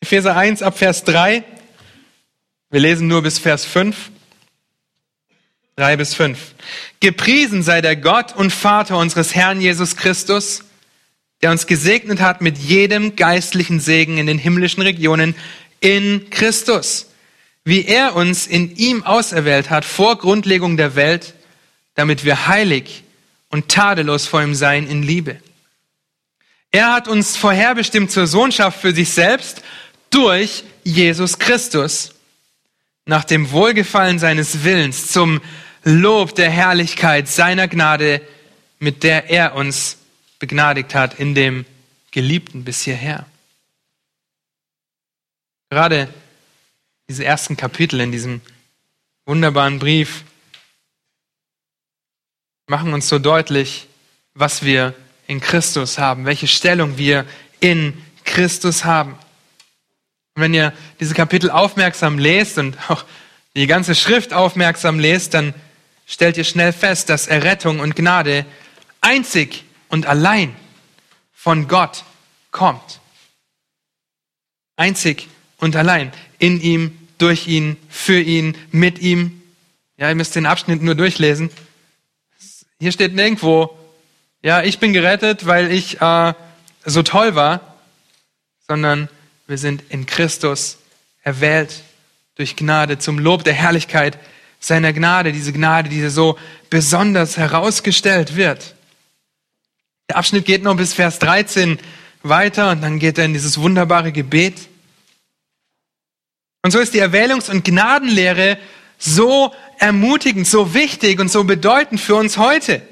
[0.00, 1.42] Epheser 1 ab Vers 3.
[2.68, 4.10] Wir lesen nur bis Vers 5.
[5.76, 6.54] 3 bis 5.
[7.00, 10.64] Gepriesen sei der Gott und Vater unseres Herrn Jesus Christus,
[11.44, 15.34] der uns gesegnet hat mit jedem geistlichen Segen in den himmlischen Regionen
[15.78, 17.10] in Christus,
[17.66, 21.34] wie er uns in ihm auserwählt hat vor Grundlegung der Welt,
[21.96, 23.02] damit wir heilig
[23.50, 25.36] und tadellos vor ihm sein in Liebe.
[26.70, 29.60] Er hat uns vorherbestimmt zur Sohnschaft für sich selbst
[30.08, 32.14] durch Jesus Christus,
[33.04, 35.42] nach dem Wohlgefallen seines Willens, zum
[35.84, 38.22] Lob der Herrlichkeit seiner Gnade,
[38.78, 39.98] mit der er uns
[40.44, 41.64] begnadigt hat in dem
[42.10, 43.24] Geliebten bis hierher.
[45.70, 46.12] Gerade
[47.08, 48.42] diese ersten Kapitel in diesem
[49.24, 50.22] wunderbaren Brief
[52.66, 53.86] machen uns so deutlich,
[54.34, 54.94] was wir
[55.26, 57.24] in Christus haben, welche Stellung wir
[57.60, 59.12] in Christus haben.
[60.34, 63.06] Und wenn ihr diese Kapitel aufmerksam lest und auch
[63.56, 65.54] die ganze Schrift aufmerksam lest, dann
[66.06, 68.44] stellt ihr schnell fest, dass Errettung und Gnade
[69.00, 70.56] einzig und allein
[71.32, 72.02] von Gott
[72.50, 72.98] kommt.
[74.74, 75.28] Einzig
[75.58, 76.12] und allein.
[76.40, 79.40] In ihm, durch ihn, für ihn, mit ihm.
[79.96, 81.48] Ja, ihr müsst den Abschnitt nur durchlesen.
[82.80, 83.78] Hier steht nirgendwo,
[84.42, 86.34] ja, ich bin gerettet, weil ich äh,
[86.84, 87.76] so toll war,
[88.66, 89.08] sondern
[89.46, 90.78] wir sind in Christus
[91.22, 91.84] erwählt
[92.34, 94.18] durch Gnade zum Lob der Herrlichkeit
[94.58, 96.36] seiner Gnade, diese Gnade, die so
[96.68, 98.74] besonders herausgestellt wird.
[100.08, 101.78] Der Abschnitt geht noch bis Vers 13
[102.22, 104.68] weiter und dann geht er in dieses wunderbare Gebet.
[106.62, 108.58] Und so ist die Erwählungs- und Gnadenlehre
[108.98, 112.82] so ermutigend, so wichtig und so bedeutend für uns heute.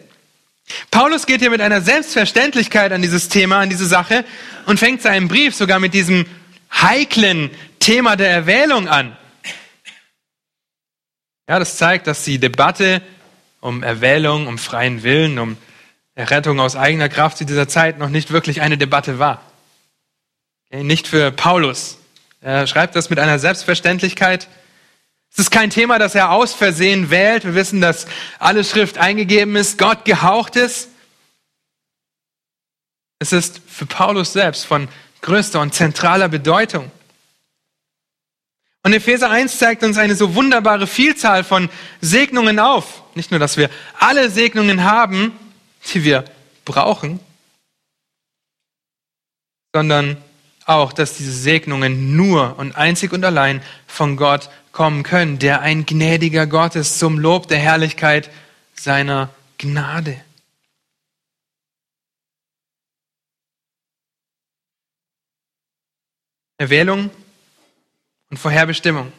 [0.90, 4.25] Paulus geht hier mit einer Selbstverständlichkeit an dieses Thema, an diese Sache
[4.66, 6.27] und fängt seinen Brief sogar mit diesem
[6.72, 9.16] heiklen Thema der Erwählung an.
[11.48, 13.03] Ja, das zeigt, dass die Debatte
[13.61, 15.57] um Erwählung, um freien Willen, um
[16.14, 19.40] Errettung aus eigener Kraft zu dieser Zeit noch nicht wirklich eine Debatte war.
[20.70, 21.98] Nicht für Paulus.
[22.40, 24.48] Er schreibt das mit einer Selbstverständlichkeit.
[25.33, 27.44] Es ist kein Thema, das er aus Versehen wählt.
[27.44, 28.07] Wir wissen, dass
[28.38, 30.88] alle Schrift eingegeben ist, Gott gehaucht ist.
[33.18, 34.88] Es ist für Paulus selbst von
[35.22, 36.90] größter und zentraler Bedeutung.
[38.83, 41.70] Und Epheser 1 zeigt uns eine so wunderbare Vielzahl von
[42.01, 43.03] Segnungen auf.
[43.14, 45.38] Nicht nur, dass wir alle Segnungen haben,
[45.87, 46.25] die wir
[46.64, 47.21] brauchen,
[49.75, 50.16] sondern
[50.64, 55.87] auch, dass diese Segnungen nur und einzig und allein von Gott kommen können, der ein
[55.87, 58.31] gnädiger Gott ist zum Lob der Herrlichkeit
[58.75, 60.21] seiner Gnade.
[66.59, 67.11] Erwählung
[68.31, 69.12] und Vorherbestimmung.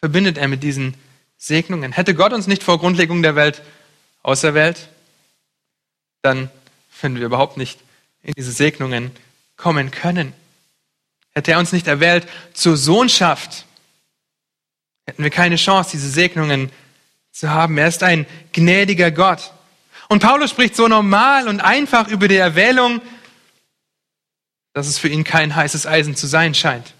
[0.00, 0.94] Verbindet er mit diesen
[1.36, 1.92] Segnungen.
[1.92, 3.62] Hätte Gott uns nicht vor Grundlegung der Welt
[4.22, 4.89] auserwählt,
[6.22, 6.50] dann
[7.00, 7.80] würden wir überhaupt nicht
[8.22, 9.10] in diese Segnungen
[9.56, 10.32] kommen können.
[11.32, 13.64] Hätte er uns nicht erwählt zur Sohnschaft,
[15.06, 16.70] hätten wir keine Chance, diese Segnungen
[17.32, 17.78] zu haben.
[17.78, 19.52] Er ist ein gnädiger Gott.
[20.08, 23.00] Und Paulus spricht so normal und einfach über die Erwählung,
[24.72, 26.94] dass es für ihn kein heißes Eisen zu sein scheint.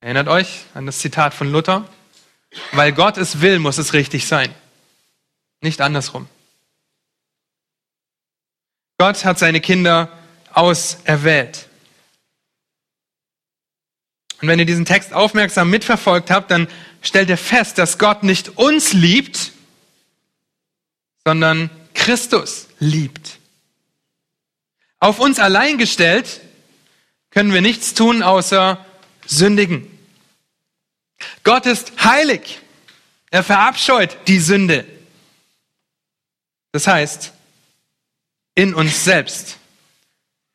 [0.00, 1.88] Erinnert euch an das Zitat von Luther?
[2.72, 4.54] Weil Gott es will, muss es richtig sein.
[5.60, 6.28] Nicht andersrum.
[8.98, 10.10] Gott hat seine Kinder
[10.52, 11.68] auserwählt.
[14.40, 16.68] Und wenn ihr diesen Text aufmerksam mitverfolgt habt, dann
[17.00, 19.52] stellt ihr fest, dass Gott nicht uns liebt,
[21.24, 23.38] sondern Christus liebt.
[25.00, 26.40] Auf uns allein gestellt
[27.30, 28.84] können wir nichts tun, außer
[29.26, 29.86] sündigen.
[31.44, 32.60] Gott ist heilig.
[33.30, 34.86] Er verabscheut die Sünde.
[36.72, 37.32] Das heißt,
[38.58, 39.56] in uns selbst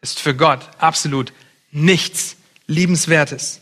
[0.01, 1.31] ist für Gott absolut
[1.71, 2.35] nichts
[2.67, 3.61] Liebenswertes.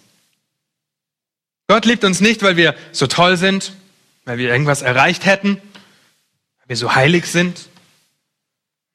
[1.67, 3.73] Gott liebt uns nicht, weil wir so toll sind,
[4.25, 7.69] weil wir irgendwas erreicht hätten, weil wir so heilig sind.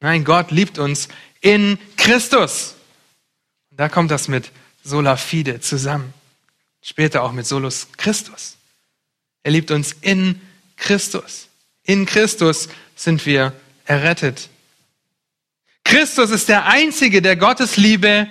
[0.01, 1.07] Nein, Gott liebt uns
[1.41, 2.75] in Christus.
[3.71, 4.51] Und da kommt das mit
[4.83, 6.13] sola fide zusammen.
[6.83, 8.57] Später auch mit solus Christus.
[9.45, 10.41] Er liebt uns in
[10.75, 11.47] Christus.
[11.85, 13.53] In Christus sind wir
[13.85, 14.49] errettet.
[15.87, 18.27] Christus ist der Einzige, der Gottes Liebe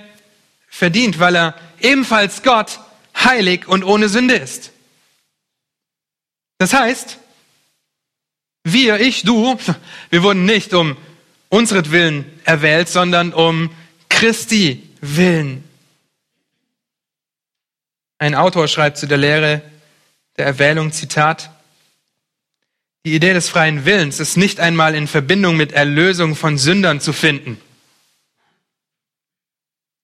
[0.67, 2.81] verdient, weil er ebenfalls Gott,
[3.15, 4.71] heilig und ohne Sünde ist.
[6.57, 7.17] Das heißt,
[8.65, 9.57] wir, ich, du,
[10.09, 10.97] wir wurden nicht um
[11.47, 13.73] unseren erwählt, sondern um
[14.09, 15.63] Christi Willen.
[18.17, 19.61] Ein Autor schreibt zu der Lehre
[20.35, 21.51] der Erwählung, Zitat,
[23.05, 27.13] die Idee des freien Willens ist nicht einmal in Verbindung mit Erlösung von Sündern zu
[27.13, 27.61] finden.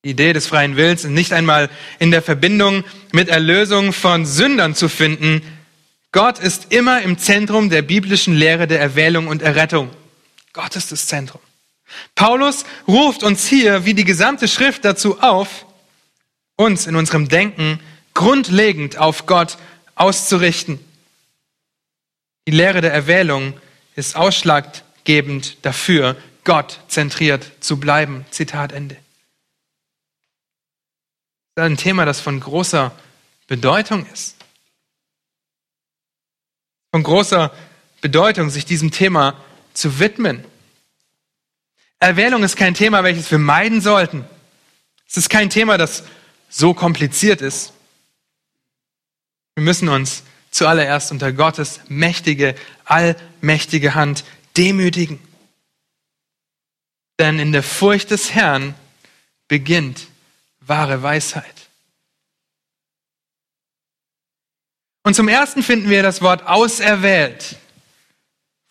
[0.06, 4.76] Die Idee des freien Willens ist nicht einmal in der Verbindung mit Erlösung von Sündern
[4.76, 5.42] zu finden.
[6.12, 9.90] Gott ist immer im Zentrum der biblischen Lehre der Erwählung und Errettung.
[10.54, 11.42] Gott ist das Zentrum.
[12.14, 15.66] Paulus ruft uns hier wie die gesamte Schrift dazu auf,
[16.56, 17.80] uns in unserem Denken
[18.14, 19.58] grundlegend auf Gott
[19.96, 20.80] auszurichten.
[22.52, 23.54] Die Lehre der Erwählung
[23.96, 28.26] ist ausschlaggebend dafür, Gott zentriert zu bleiben.
[28.30, 28.98] Zitat Ende.
[31.56, 32.92] Das ist ein Thema, das von großer
[33.48, 34.36] Bedeutung ist.
[36.92, 37.56] Von großer
[38.02, 39.42] Bedeutung, sich diesem Thema
[39.74, 40.44] zu widmen.
[42.00, 44.26] Erwählung ist kein Thema, welches wir meiden sollten.
[45.08, 46.04] Es ist kein Thema, das
[46.50, 47.72] so kompliziert ist.
[49.56, 54.24] Wir müssen uns zuallererst unter Gottes mächtige, allmächtige Hand
[54.58, 55.20] demütigen.
[57.20, 58.76] Denn in der Furcht des Herrn
[59.48, 60.08] beginnt
[60.60, 61.46] wahre Weisheit.
[65.04, 67.56] Und zum Ersten finden wir das Wort auserwählt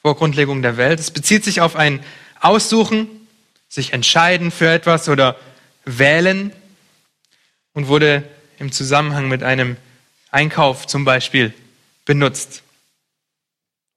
[0.01, 1.01] vor Grundlegung der Welt.
[1.01, 2.05] Es bezieht sich auf ein
[2.41, 3.09] Aussuchen,
[3.68, 5.37] sich entscheiden für etwas oder
[5.85, 6.53] wählen
[7.72, 8.28] und wurde
[8.59, 9.76] im Zusammenhang mit einem
[10.31, 11.53] Einkauf zum Beispiel
[12.11, 12.65] benutzt.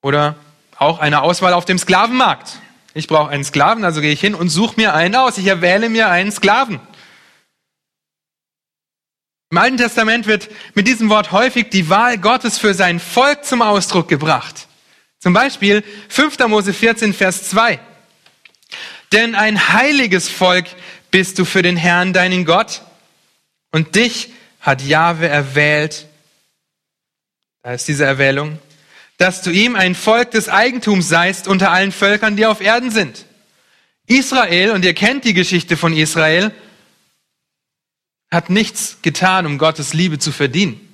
[0.03, 0.35] Oder
[0.77, 2.59] auch eine Auswahl auf dem Sklavenmarkt.
[2.93, 5.39] Ich brauche einen Sklaven, also gehe ich hin und suche mir einen aus.
[5.39, 6.79] Ich erwähle mir einen Sklaven.
[9.49, 13.63] Im Alten Testament wird mit diesem Wort häufig die Wahl Gottes für sein Volk zum
[13.63, 14.67] Ausdruck gebracht.
[15.17, 16.37] Zum Beispiel 5.
[16.49, 17.79] Mose 14, Vers 2.
[19.11, 20.67] Denn ein heiliges Volk
[21.09, 22.83] bist du für den Herrn, deinen Gott.
[23.71, 26.05] Und dich hat Jahwe erwählt.
[27.63, 28.59] Da ist diese Erwählung.
[29.17, 33.25] Dass du ihm ein Volk des Eigentums seist unter allen Völkern, die auf Erden sind.
[34.05, 36.51] Israel, und ihr kennt die Geschichte von Israel,
[38.29, 40.93] hat nichts getan, um Gottes Liebe zu verdienen.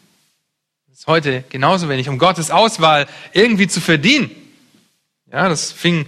[0.88, 4.30] Das ist heute genauso wenig, um Gottes Auswahl irgendwie zu verdienen.
[5.32, 6.06] Ja, das fing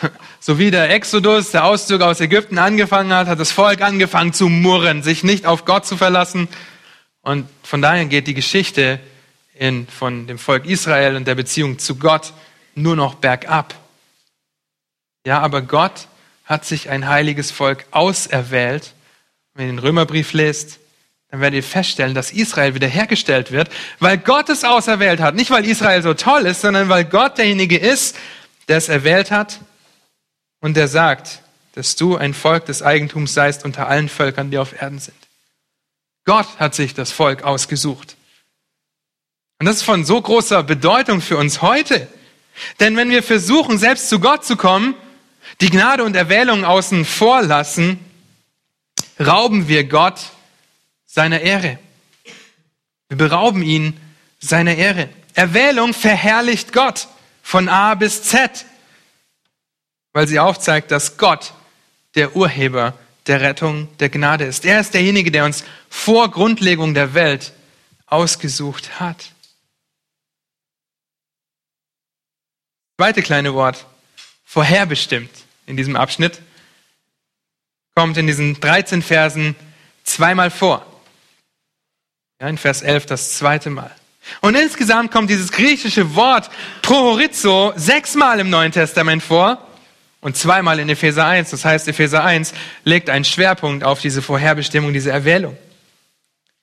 [0.40, 4.48] so wie der Exodus, der Auszug aus Ägypten angefangen hat, hat das Volk angefangen zu
[4.48, 6.46] murren, sich nicht auf Gott zu verlassen.
[7.22, 9.00] Und von daher geht die Geschichte
[9.58, 12.32] in, von dem Volk Israel und der Beziehung zu Gott
[12.74, 13.74] nur noch bergab.
[15.26, 16.08] Ja, aber Gott
[16.44, 18.94] hat sich ein heiliges Volk auserwählt.
[19.54, 20.78] Wenn ihr den Römerbrief lest,
[21.30, 25.34] dann werdet ihr feststellen, dass Israel wiederhergestellt wird, weil Gott es auserwählt hat.
[25.34, 28.16] Nicht, weil Israel so toll ist, sondern weil Gott derjenige ist,
[28.68, 29.60] der es erwählt hat
[30.60, 31.40] und der sagt,
[31.74, 35.16] dass du ein Volk des Eigentums seist unter allen Völkern, die auf Erden sind.
[36.24, 38.15] Gott hat sich das Volk ausgesucht.
[39.58, 42.08] Und das ist von so großer Bedeutung für uns heute.
[42.80, 44.94] Denn wenn wir versuchen, selbst zu Gott zu kommen,
[45.60, 47.98] die Gnade und Erwählung außen vor lassen,
[49.18, 50.20] rauben wir Gott
[51.06, 51.78] seiner Ehre.
[53.08, 53.98] Wir berauben ihn
[54.40, 55.08] seiner Ehre.
[55.34, 57.08] Erwählung verherrlicht Gott
[57.42, 58.66] von A bis Z
[60.16, 61.52] weil sie aufzeigt, dass Gott
[62.14, 62.94] der Urheber
[63.26, 64.64] der Rettung, der Gnade ist.
[64.64, 67.52] Er ist derjenige, der uns vor Grundlegung der Welt
[68.06, 69.34] ausgesucht hat.
[72.98, 73.84] Zweite kleine Wort,
[74.46, 75.30] vorherbestimmt
[75.66, 76.40] in diesem Abschnitt,
[77.94, 79.54] kommt in diesen 13 Versen
[80.02, 80.86] zweimal vor.
[82.40, 83.94] Ja, in Vers 11 das zweite Mal.
[84.40, 86.48] Und insgesamt kommt dieses griechische Wort
[86.80, 89.66] prohorizo sechsmal im Neuen Testament vor
[90.22, 91.50] und zweimal in Epheser 1.
[91.50, 95.56] Das heißt, Epheser 1 legt einen Schwerpunkt auf diese Vorherbestimmung, diese Erwählung.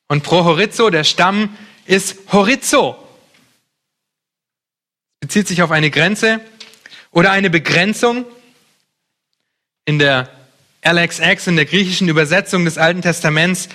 [0.07, 1.55] Und pro Horizo, der Stamm
[1.85, 3.02] ist Horizo.
[5.23, 6.41] Bezieht sich auf eine Grenze
[7.11, 8.25] oder eine Begrenzung.
[9.85, 10.29] In der
[10.83, 13.69] LXX, in der griechischen Übersetzung des Alten Testaments,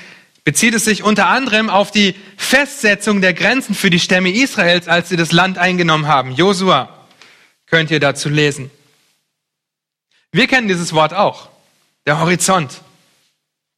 [0.44, 5.08] bezieht es sich unter anderem auf die Festsetzung der Grenzen für die Stämme Israels, als
[5.08, 6.32] sie das Land eingenommen haben.
[6.32, 7.06] Josua
[7.64, 8.70] könnt ihr dazu lesen.
[10.30, 11.48] Wir kennen dieses Wort auch.
[12.04, 12.82] Der Horizont,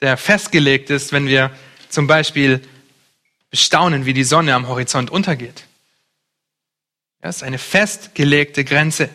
[0.00, 1.52] der festgelegt ist, wenn wir
[1.88, 2.62] zum Beispiel
[3.48, 5.66] bestaunen, wie die Sonne am Horizont untergeht.
[7.20, 9.10] Das ist eine festgelegte Grenze.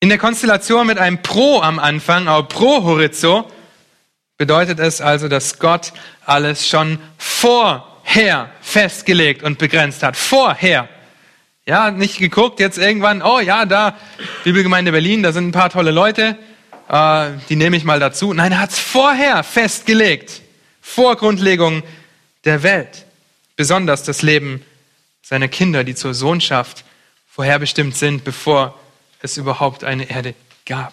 [0.00, 3.50] In der Konstellation mit einem Pro am Anfang, auch Pro Horizo,
[4.36, 5.92] bedeutet es also, dass Gott
[6.26, 10.16] alles schon vorher festgelegt und begrenzt hat.
[10.16, 10.88] Vorher.
[11.64, 13.96] Ja, nicht geguckt, jetzt irgendwann, oh ja, da,
[14.42, 16.36] Bibelgemeinde Berlin, da sind ein paar tolle Leute,
[16.88, 18.32] äh, die nehme ich mal dazu.
[18.32, 20.42] Nein, er hat es vorher festgelegt.
[20.80, 21.84] Vor Grundlegung
[22.44, 23.06] der Welt.
[23.54, 24.64] Besonders das Leben
[25.22, 26.84] seiner Kinder, die zur Sohnschaft
[27.26, 28.78] vorherbestimmt sind, bevor
[29.20, 30.34] es überhaupt eine Erde
[30.66, 30.92] gab.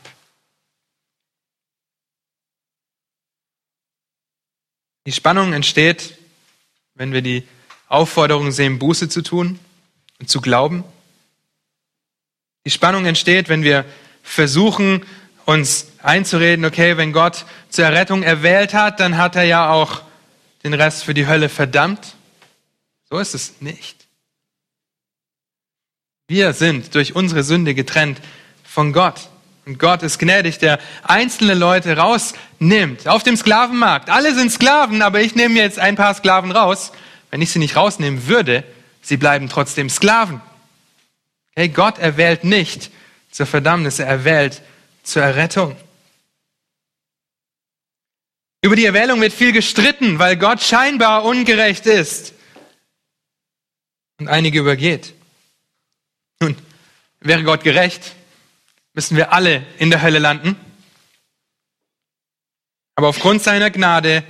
[5.05, 6.17] Die Spannung entsteht,
[6.93, 7.47] wenn wir die
[7.87, 9.59] Aufforderung sehen, Buße zu tun
[10.19, 10.83] und zu glauben.
[12.65, 13.85] Die Spannung entsteht, wenn wir
[14.21, 15.03] versuchen,
[15.45, 20.03] uns einzureden, okay, wenn Gott zur Errettung erwählt hat, dann hat er ja auch
[20.63, 22.15] den Rest für die Hölle verdammt.
[23.09, 23.98] So ist es nicht.
[26.29, 28.21] Wir sind durch unsere Sünde getrennt
[28.63, 29.29] von Gott.
[29.65, 33.07] Und Gott ist gnädig, der einzelne Leute rausnimmt.
[33.07, 34.11] Auf dem Sklavenmarkt.
[34.11, 36.91] Alle sind Sklaven, aber ich nehme jetzt ein paar Sklaven raus.
[37.31, 38.63] Wenn ich sie nicht rausnehmen würde,
[39.01, 40.39] sie bleiben trotzdem Sklaven.
[41.55, 42.91] Okay, Gott erwählt nicht
[43.31, 44.61] zur Verdammnis, er erwählt
[45.01, 45.75] zur Errettung.
[48.61, 52.33] Über die Erwählung wird viel gestritten, weil Gott scheinbar ungerecht ist
[54.19, 55.15] und einige übergeht.
[56.41, 56.55] Nun,
[57.19, 58.15] wäre Gott gerecht,
[58.93, 60.55] müssen wir alle in der Hölle landen.
[62.95, 64.23] Aber aufgrund seiner Gnade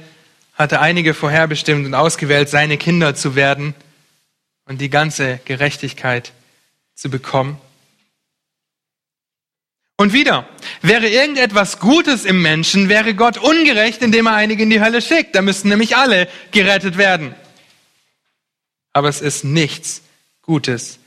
[0.53, 3.75] hat er einige vorherbestimmt und ausgewählt, seine Kinder zu werden
[4.65, 6.33] und die ganze Gerechtigkeit
[6.95, 7.59] zu bekommen.
[9.95, 10.47] Und wieder,
[10.81, 15.35] wäre irgendetwas Gutes im Menschen, wäre Gott ungerecht, indem er einige in die Hölle schickt.
[15.35, 17.35] Da müssten nämlich alle gerettet werden.
[18.93, 20.01] Aber es ist nichts
[20.41, 20.99] Gutes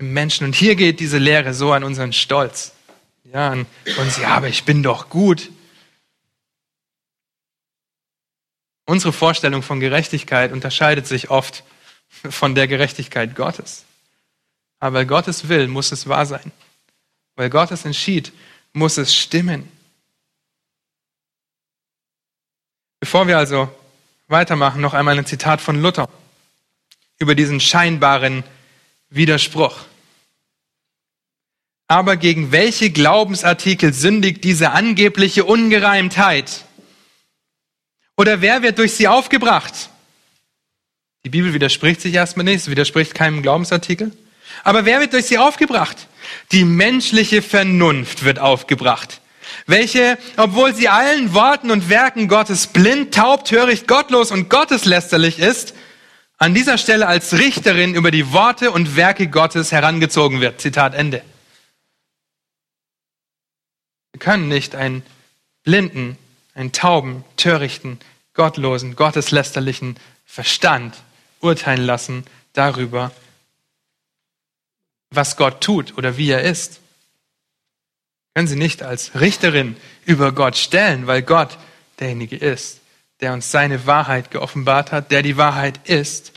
[0.00, 0.46] im Menschen.
[0.46, 2.72] Und hier geht diese Lehre so an unseren Stolz.
[3.32, 3.66] Ja, an
[3.98, 5.50] uns, ja, aber ich bin doch gut.
[8.86, 11.62] Unsere Vorstellung von Gerechtigkeit unterscheidet sich oft
[12.08, 13.84] von der Gerechtigkeit Gottes.
[14.80, 16.50] Aber weil Gottes will, muss es wahr sein.
[17.36, 18.32] Weil Gott es entschied,
[18.72, 19.70] muss es stimmen.
[22.98, 23.68] Bevor wir also
[24.28, 26.08] weitermachen, noch einmal ein Zitat von Luther
[27.18, 28.42] über diesen scheinbaren
[29.10, 29.89] Widerspruch.
[31.90, 36.64] Aber gegen welche Glaubensartikel sündigt diese angebliche Ungereimtheit?
[38.16, 39.90] Oder wer wird durch sie aufgebracht?
[41.24, 44.12] Die Bibel widerspricht sich erstmal nicht, es widerspricht keinem Glaubensartikel.
[44.62, 46.06] Aber wer wird durch sie aufgebracht?
[46.52, 49.20] Die menschliche Vernunft wird aufgebracht,
[49.66, 55.74] welche, obwohl sie allen Worten und Werken Gottes blind, taub, töricht, gottlos und gotteslästerlich ist,
[56.38, 60.60] an dieser Stelle als Richterin über die Worte und Werke Gottes herangezogen wird.
[60.60, 61.22] Zitat Ende.
[64.20, 65.02] Wir können nicht einen
[65.62, 66.18] blinden,
[66.52, 67.98] einen tauben, törichten,
[68.34, 69.96] gottlosen, gotteslästerlichen
[70.26, 70.94] Verstand
[71.40, 73.12] urteilen lassen darüber,
[75.08, 76.80] was Gott tut oder wie er ist.
[78.34, 81.56] Können Sie nicht als Richterin über Gott stellen, weil Gott
[81.98, 82.80] derjenige ist,
[83.20, 86.34] der uns seine Wahrheit geoffenbart hat, der die Wahrheit ist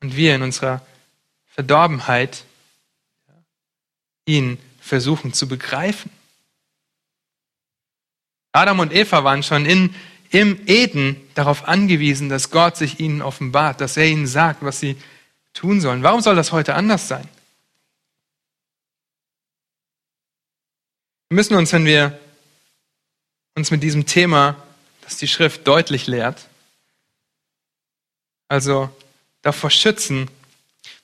[0.00, 0.80] und wir in unserer
[1.44, 2.44] Verdorbenheit
[4.24, 6.10] ihn versuchen zu begreifen.
[8.52, 9.94] Adam und Eva waren schon in,
[10.30, 14.96] im Eden darauf angewiesen, dass Gott sich ihnen offenbart, dass er ihnen sagt, was sie
[15.52, 16.02] tun sollen.
[16.02, 17.26] Warum soll das heute anders sein?
[21.28, 22.18] Wir müssen uns, wenn wir
[23.54, 24.56] uns mit diesem Thema,
[25.02, 26.48] das die Schrift deutlich lehrt,
[28.48, 28.90] also
[29.42, 30.28] davor schützen,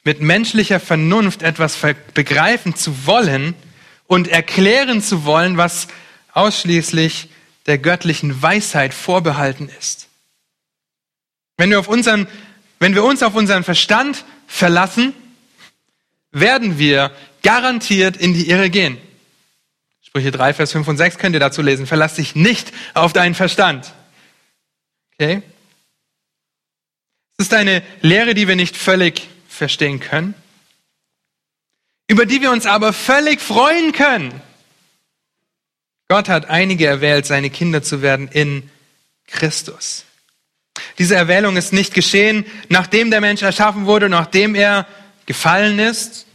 [0.02, 1.78] mit menschlicher Vernunft etwas
[2.14, 3.54] begreifen zu wollen
[4.06, 5.88] und erklären zu wollen, was
[6.32, 7.28] ausschließlich
[7.66, 10.08] der göttlichen Weisheit vorbehalten ist.
[11.56, 12.28] Wenn wir, auf unseren,
[12.78, 15.14] wenn wir uns auf unseren Verstand verlassen,
[16.30, 17.10] werden wir
[17.42, 18.98] garantiert in die Irre gehen.
[20.02, 21.86] Sprüche 3, Vers 5 und 6 könnt ihr dazu lesen.
[21.86, 23.92] Verlass dich nicht auf deinen Verstand.
[25.14, 25.42] Okay?
[27.38, 30.34] Es ist eine Lehre, die wir nicht völlig verstehen können,
[32.06, 34.40] über die wir uns aber völlig freuen können.
[36.08, 38.70] Gott hat einige erwählt, seine Kinder zu werden in
[39.26, 40.04] Christus.
[40.98, 44.86] Diese Erwählung ist nicht geschehen, nachdem der Mensch erschaffen wurde, nachdem er
[45.26, 46.26] gefallen ist.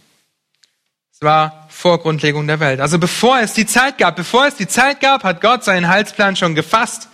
[1.13, 2.79] Es war vor Grundlegung der Welt.
[2.79, 6.35] Also bevor es die Zeit gab, bevor es die Zeit gab, hat Gott seinen Heilsplan
[6.35, 7.07] schon gefasst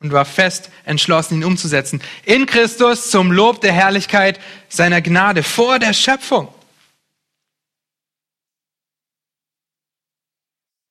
[0.00, 2.02] und war fest entschlossen, ihn umzusetzen.
[2.24, 6.48] In Christus zum Lob der Herrlichkeit seiner Gnade vor der Schöpfung.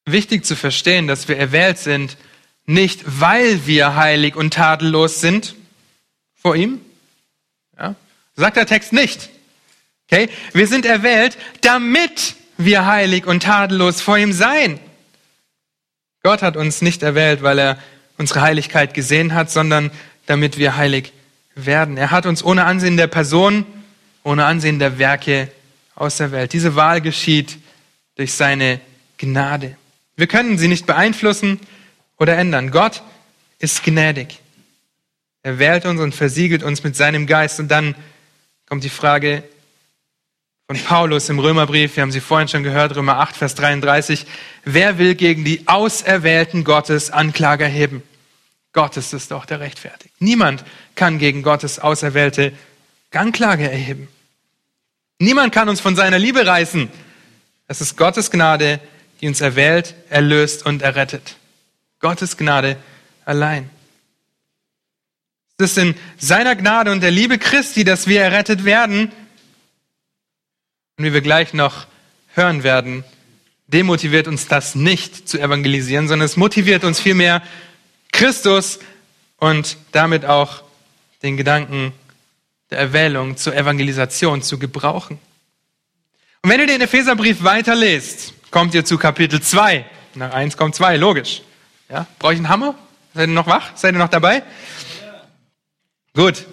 [0.06, 2.18] Wichtig zu verstehen, dass wir erwählt sind,
[2.66, 5.56] nicht weil wir heilig und tadellos sind
[6.36, 6.82] vor ihm.
[7.78, 7.96] Ja?
[8.36, 9.30] Sagt der Text nicht.
[10.08, 10.30] Okay?
[10.54, 14.80] Wir sind erwählt, damit wir heilig und tadellos vor ihm sein.
[16.22, 17.78] Gott hat uns nicht erwählt, weil er
[18.18, 19.92] unsere Heiligkeit gesehen hat, sondern
[20.26, 21.12] damit wir heilig
[21.56, 21.98] werden.
[21.98, 23.66] Er hat uns ohne Ansehen der Person,
[24.24, 25.52] ohne Ansehen der Werke
[25.96, 26.54] aus der Welt.
[26.54, 27.58] Diese Wahl geschieht
[28.16, 28.80] durch seine
[29.18, 29.78] Gnade.
[30.16, 31.60] Wir können sie nicht beeinflussen
[32.18, 32.72] oder ändern.
[32.72, 33.04] Gott
[33.60, 34.40] ist gnädig.
[35.42, 37.60] Er wählt uns und versiegelt uns mit seinem Geist.
[37.60, 37.96] Und dann
[38.68, 39.44] kommt die Frage,
[40.68, 44.26] von Paulus im Römerbrief, wir haben sie vorhin schon gehört, Römer 8, Vers 33.
[44.64, 48.02] Wer will gegen die Auserwählten Gottes Anklage erheben?
[48.72, 50.16] Gott ist doch, der rechtfertigt.
[50.20, 50.64] Niemand
[50.96, 52.54] kann gegen Gottes Auserwählte
[53.12, 54.08] Anklage erheben.
[55.20, 56.90] Niemand kann uns von seiner Liebe reißen.
[57.68, 58.80] Es ist Gottes Gnade,
[59.24, 61.38] die uns erwählt, erlöst und errettet.
[62.02, 62.76] Gottes Gnade
[63.24, 63.70] allein.
[65.58, 69.14] Es ist in seiner Gnade und der Liebe Christi, dass wir errettet werden,
[70.98, 71.88] und wie wir gleich noch
[72.34, 73.06] hören werden,
[73.68, 77.42] demotiviert uns das nicht zu evangelisieren, sondern es motiviert uns vielmehr,
[78.12, 78.80] Christus
[79.38, 80.64] und damit auch
[81.22, 81.94] den Gedanken
[82.72, 85.18] der Erwählung zur Evangelisation zu gebrauchen.
[86.42, 89.84] Und wenn ihr den Epheserbrief weiterlest, kommt ihr zu Kapitel 2.
[90.14, 91.42] Nach 1 kommt 2, logisch.
[91.90, 92.06] Ja?
[92.20, 92.76] Brauche ich einen Hammer?
[93.16, 93.76] Seid ihr noch wach?
[93.76, 94.44] Seid ihr noch dabei?
[96.14, 96.46] Gut.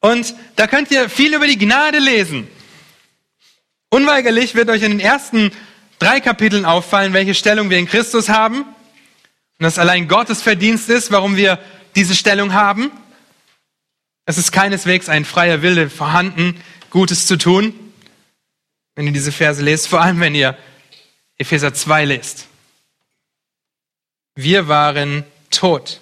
[0.00, 2.46] Und da könnt ihr viel über die Gnade lesen.
[3.88, 5.52] Unweigerlich wird euch in den ersten
[5.98, 8.58] drei Kapiteln auffallen, welche Stellung wir in Christus haben.
[8.58, 11.58] Und dass allein Gottes Verdienst ist, warum wir
[11.94, 12.90] diese Stellung haben.
[14.26, 16.60] Es ist keineswegs ein freier Wille vorhanden,
[16.90, 17.72] Gutes zu tun.
[18.94, 20.58] Wenn ihr diese Verse lest, vor allem wenn ihr
[21.38, 22.46] Epheser 2 lest.
[24.34, 26.00] Wir waren tot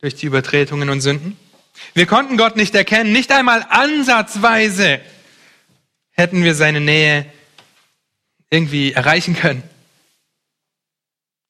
[0.00, 1.36] durch die Übertretungen und Sünden.
[1.94, 5.00] Wir konnten Gott nicht erkennen, nicht einmal ansatzweise
[6.12, 7.26] hätten wir seine Nähe
[8.50, 9.62] irgendwie erreichen können.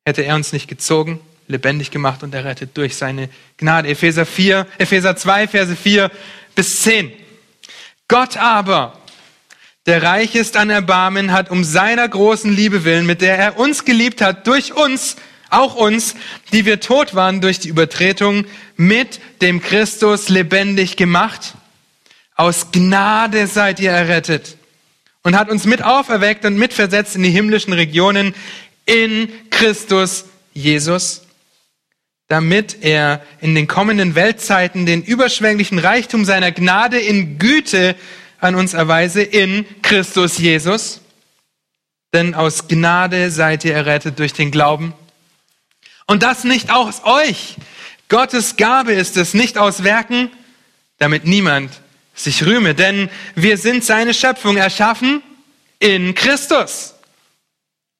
[0.04, 3.88] Hätte er uns nicht gezogen, lebendig gemacht und errettet durch seine Gnade.
[3.88, 6.10] Epheser 4, Epheser 2, Verse 4
[6.54, 7.12] bis 10.
[8.08, 8.98] Gott aber,
[9.86, 13.84] der reich ist an Erbarmen, hat um seiner großen Liebe willen, mit der er uns
[13.84, 15.16] geliebt hat, durch uns,
[15.48, 16.16] auch uns,
[16.52, 21.54] die wir tot waren durch die Übertretung, mit dem Christus lebendig gemacht.
[22.34, 24.56] Aus Gnade seid ihr errettet.
[25.22, 28.34] Und hat uns mit auferweckt und mitversetzt in die himmlischen Regionen
[28.86, 31.22] in Christus Jesus,
[32.28, 37.96] damit er in den kommenden Weltzeiten den überschwänglichen Reichtum seiner Gnade in Güte
[38.46, 41.00] an uns erweise in Christus Jesus.
[42.12, 44.94] Denn aus Gnade seid ihr errettet durch den Glauben.
[46.06, 47.56] Und das nicht aus euch.
[48.08, 50.30] Gottes Gabe ist es, nicht aus Werken,
[50.98, 51.70] damit niemand
[52.14, 55.22] sich rühme, denn wir sind seine Schöpfung erschaffen
[55.78, 56.94] in Christus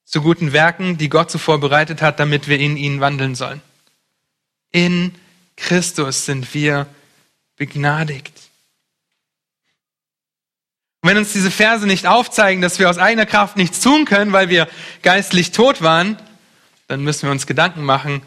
[0.05, 3.61] zu guten Werken, die Gott zuvor bereitet hat, damit wir in ihn wandeln sollen.
[4.71, 5.13] In
[5.57, 6.87] Christus sind wir
[7.57, 8.46] begnadigt.
[11.01, 14.31] Und wenn uns diese Verse nicht aufzeigen, dass wir aus eigener Kraft nichts tun können,
[14.31, 14.67] weil wir
[15.03, 16.17] geistlich tot waren,
[16.87, 18.21] dann müssen wir uns Gedanken machen,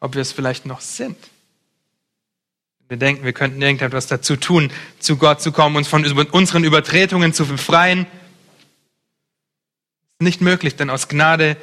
[0.00, 1.16] ob wir es vielleicht noch sind.
[2.88, 7.32] Wir denken, wir könnten irgendetwas dazu tun, zu Gott zu kommen, uns von unseren Übertretungen
[7.32, 8.06] zu befreien.
[10.18, 11.56] Nicht möglich, denn aus Gnade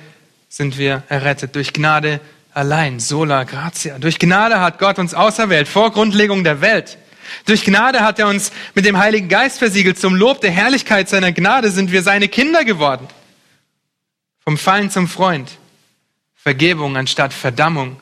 [0.48, 1.56] sind wir errettet.
[1.56, 2.20] Durch Gnade
[2.54, 4.00] allein, sola gratia.
[4.00, 6.98] Durch Gnade hat Gott uns auserwählt, vor Grundlegung der Welt.
[7.46, 10.00] Durch Gnade hat er uns mit dem Heiligen Geist versiegelt.
[10.00, 13.08] Zum Lob der Herrlichkeit seiner Gnade sind wir seine Kinder geworden.
[14.44, 15.52] Vom Feind zum Freund.
[16.36, 18.00] Vergebung anstatt Verdammung.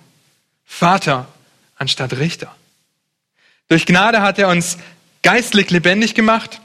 [0.65, 1.27] Vater
[1.75, 2.55] anstatt Richter.
[3.67, 4.77] Durch Gnade hat er uns
[5.23, 6.61] geistlich lebendig gemacht.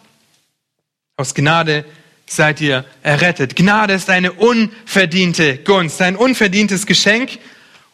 [1.17, 1.85] Aus Gnade
[2.27, 3.57] seid ihr errettet.
[3.57, 7.39] Gnade ist eine unverdiente Gunst, ein unverdientes Geschenk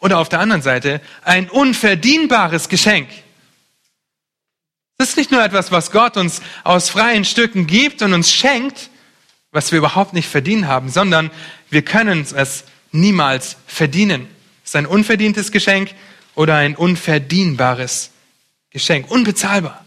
[0.01, 3.09] oder auf der anderen Seite ein unverdienbares Geschenk.
[4.99, 8.91] Das ist nicht nur etwas, was Gott uns aus freien Stücken gibt und uns schenkt,
[9.53, 11.31] was wir überhaupt nicht verdient haben, sondern
[11.71, 14.27] wir können es niemals verdienen.
[14.65, 15.95] Es ist ein unverdientes Geschenk
[16.35, 18.11] oder ein unverdienbares
[18.71, 19.85] Geschenk, unbezahlbar.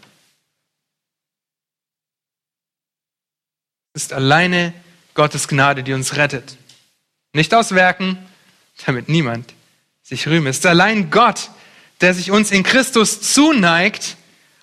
[3.92, 4.72] Es ist alleine
[5.12, 6.56] Gottes Gnade, die uns rettet.
[7.34, 8.16] Nicht aus Werken,
[8.86, 9.52] damit niemand
[10.02, 10.48] sich rühme.
[10.48, 11.50] Es ist allein Gott,
[12.00, 14.16] der sich uns in Christus zuneigt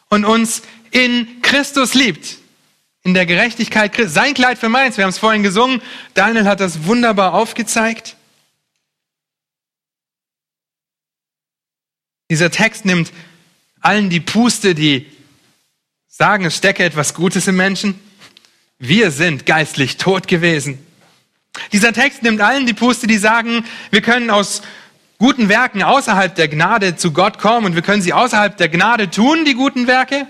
[0.09, 2.37] und uns in Christus liebt.
[3.03, 4.13] In der Gerechtigkeit Christus.
[4.13, 4.97] Sein Kleid für meins.
[4.97, 5.81] Wir haben es vorhin gesungen.
[6.13, 8.17] Daniel hat das wunderbar aufgezeigt.
[12.29, 13.11] Dieser Text nimmt
[13.79, 15.07] allen die Puste, die
[16.07, 17.99] sagen, es stecke etwas Gutes im Menschen.
[18.77, 20.85] Wir sind geistlich tot gewesen.
[21.71, 24.61] Dieser Text nimmt allen die Puste, die sagen, wir können aus
[25.19, 29.11] guten Werken außerhalb der Gnade zu Gott kommen und wir können sie außerhalb der Gnade
[29.11, 30.25] tun, die guten Werke.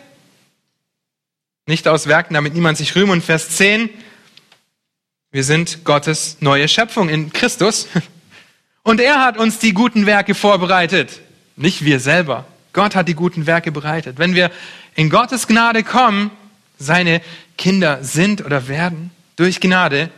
[1.67, 3.11] Nicht aus Werken, damit niemand sich rühmt.
[3.11, 3.89] Und Vers 10,
[5.31, 7.87] wir sind Gottes neue Schöpfung in Christus.
[8.83, 11.21] Und er hat uns die guten Werke vorbereitet.
[11.55, 12.45] Nicht wir selber.
[12.73, 14.17] Gott hat die guten Werke bereitet.
[14.17, 14.49] Wenn wir
[14.95, 16.31] in Gottes Gnade kommen,
[16.79, 17.21] seine
[17.57, 20.09] Kinder sind oder werden, durch Gnade,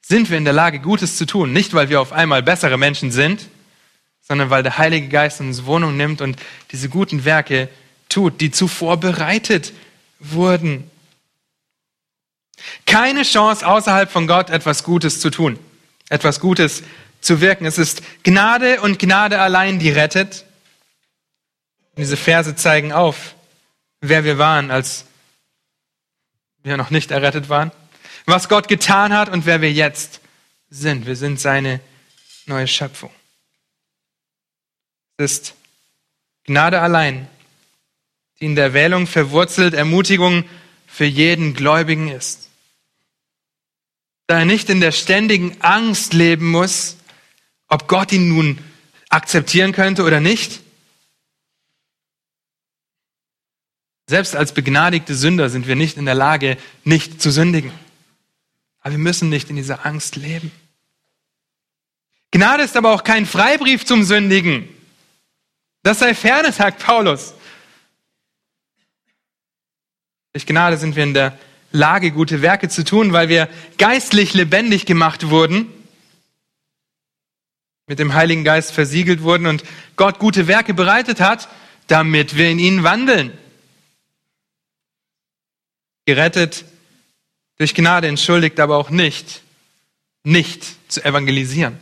[0.00, 1.52] sind wir in der Lage, Gutes zu tun.
[1.52, 3.48] Nicht, weil wir auf einmal bessere Menschen sind,
[4.26, 6.36] sondern weil der Heilige Geist uns Wohnung nimmt und
[6.72, 7.68] diese guten Werke
[8.08, 9.72] tut, die zuvor bereitet
[10.18, 10.90] wurden.
[12.86, 15.58] Keine Chance außerhalb von Gott, etwas Gutes zu tun,
[16.08, 16.82] etwas Gutes
[17.20, 17.66] zu wirken.
[17.66, 20.44] Es ist Gnade und Gnade allein, die rettet.
[21.96, 23.34] Diese Verse zeigen auf,
[24.00, 25.04] wer wir waren, als
[26.62, 27.72] wir noch nicht errettet waren,
[28.24, 30.20] was Gott getan hat und wer wir jetzt
[30.70, 31.06] sind.
[31.06, 31.80] Wir sind seine
[32.46, 33.10] neue Schöpfung.
[35.16, 35.54] Es ist
[36.44, 37.28] Gnade allein,
[38.38, 40.44] die in der Wählung verwurzelt Ermutigung
[40.86, 42.48] für jeden Gläubigen ist.
[44.26, 46.96] Da er nicht in der ständigen Angst leben muss,
[47.68, 48.58] ob Gott ihn nun
[49.08, 50.60] akzeptieren könnte oder nicht,
[54.06, 57.72] Selbst als begnadigte Sünder sind wir nicht in der Lage, nicht zu sündigen.
[58.80, 60.52] Aber wir müssen nicht in dieser Angst leben.
[62.30, 64.68] Gnade ist aber auch kein Freibrief zum Sündigen.
[65.84, 67.34] Das sei ferne, sagt Paulus.
[70.32, 71.38] Durch Gnade sind wir in der
[71.72, 75.70] Lage, gute Werke zu tun, weil wir geistlich lebendig gemacht wurden,
[77.86, 79.62] mit dem Heiligen Geist versiegelt wurden und
[79.96, 81.48] Gott gute Werke bereitet hat,
[81.86, 83.36] damit wir in ihnen wandeln
[86.06, 86.64] gerettet
[87.58, 89.42] durch Gnade, entschuldigt aber auch nicht,
[90.22, 91.78] nicht zu evangelisieren.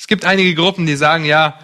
[0.00, 1.58] Es gibt einige Gruppen, die sagen, ja,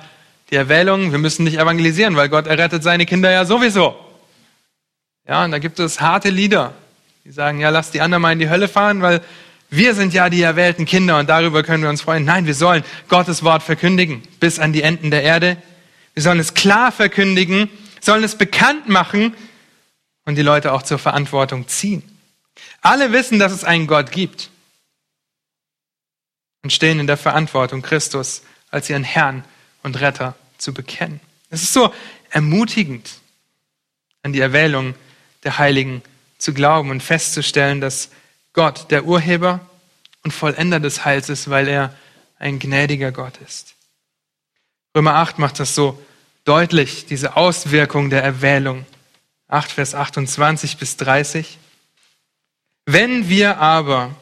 [0.51, 3.97] die Erwählung, wir müssen nicht evangelisieren, weil Gott errettet seine Kinder ja sowieso.
[5.27, 6.75] Ja, und da gibt es harte Lieder,
[7.25, 9.23] die sagen, ja, lass die anderen mal in die Hölle fahren, weil
[9.71, 12.27] wir sind ja die erwählten Kinder und darüber können wir uns freuen.
[12.27, 15.57] Nein, wir sollen Gottes Wort verkündigen bis an die Enden der Erde.
[16.13, 17.71] Wir sollen es klar verkündigen,
[18.03, 19.35] sollen es bekannt machen
[20.27, 22.03] und die Leute auch zur Verantwortung ziehen.
[22.83, 24.51] Alle wissen, dass es einen Gott gibt
[26.67, 28.43] und stehen in der Verantwortung, Christus
[28.73, 29.45] als ihren Herrn
[29.85, 31.21] und Retter zu bekennen.
[31.49, 31.95] Es ist so
[32.31, 33.09] ermutigend,
[34.25, 34.97] an die Erwählung
[35.45, 36.03] der Heiligen
[36.39, 38.11] zu glauben und festzustellen, dass
[38.53, 39.61] Gott der Urheber
[40.25, 41.95] und Vollender des Heils ist, weil er
[42.41, 43.77] ein gnädiger Gott ist.
[44.97, 46.03] Römer 8 macht das so
[46.45, 48.87] deutlich, diese Auswirkung der Erwählung.
[49.47, 51.59] 8, Vers 28 bis 30.
[52.87, 54.17] Wenn wir aber,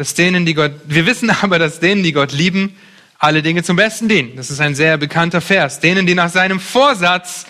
[0.00, 2.74] dass denen, die Gott, wir wissen aber, dass denen, die Gott lieben,
[3.18, 4.34] alle Dinge zum Besten dienen.
[4.34, 5.78] Das ist ein sehr bekannter Vers.
[5.78, 7.44] Denen, die nach seinem Vorsatz,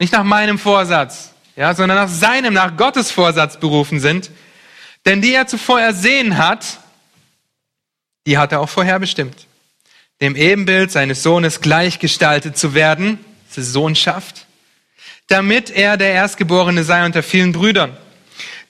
[0.00, 4.32] nicht nach meinem Vorsatz, ja, sondern nach seinem, nach Gottes Vorsatz berufen sind,
[5.06, 6.80] denn die er zuvor ersehen hat,
[8.26, 9.46] die hat er auch vorherbestimmt.
[10.20, 14.46] Dem Ebenbild seines Sohnes gleichgestaltet zu werden, das ist Sohnschaft,
[15.28, 17.96] damit er der Erstgeborene sei unter vielen Brüdern.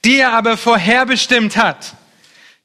[0.05, 1.95] Die er aber vorherbestimmt hat,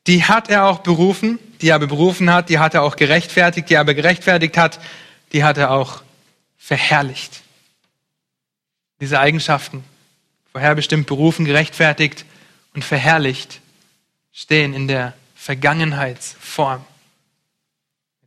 [0.07, 3.75] die hat er auch berufen, die er berufen hat, die hat er auch gerechtfertigt, die
[3.75, 4.79] er aber gerechtfertigt hat,
[5.33, 6.03] die hat er auch
[6.57, 7.41] verherrlicht.
[9.01, 9.83] Diese Eigenschaften,
[10.51, 12.25] vorherbestimmt, berufen, gerechtfertigt
[12.73, 13.61] und verherrlicht,
[14.31, 16.85] stehen in der Vergangenheitsform.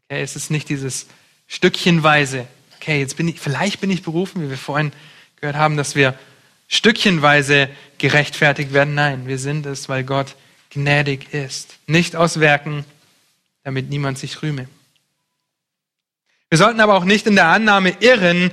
[0.05, 1.07] Okay, es ist nicht dieses
[1.47, 4.93] Stückchenweise, okay, jetzt bin ich, vielleicht bin ich berufen, wie wir vorhin
[5.41, 6.19] gehört haben, dass wir
[6.69, 7.69] stückchenweise
[7.99, 8.95] gerechtfertigt werden.
[8.95, 10.37] Nein, wir sind es, weil Gott
[10.71, 11.79] gnädig ist.
[11.87, 12.85] Nicht aus Werken,
[13.65, 14.69] damit niemand sich rühme.
[16.51, 18.51] Wir sollten aber auch nicht in der Annahme irren,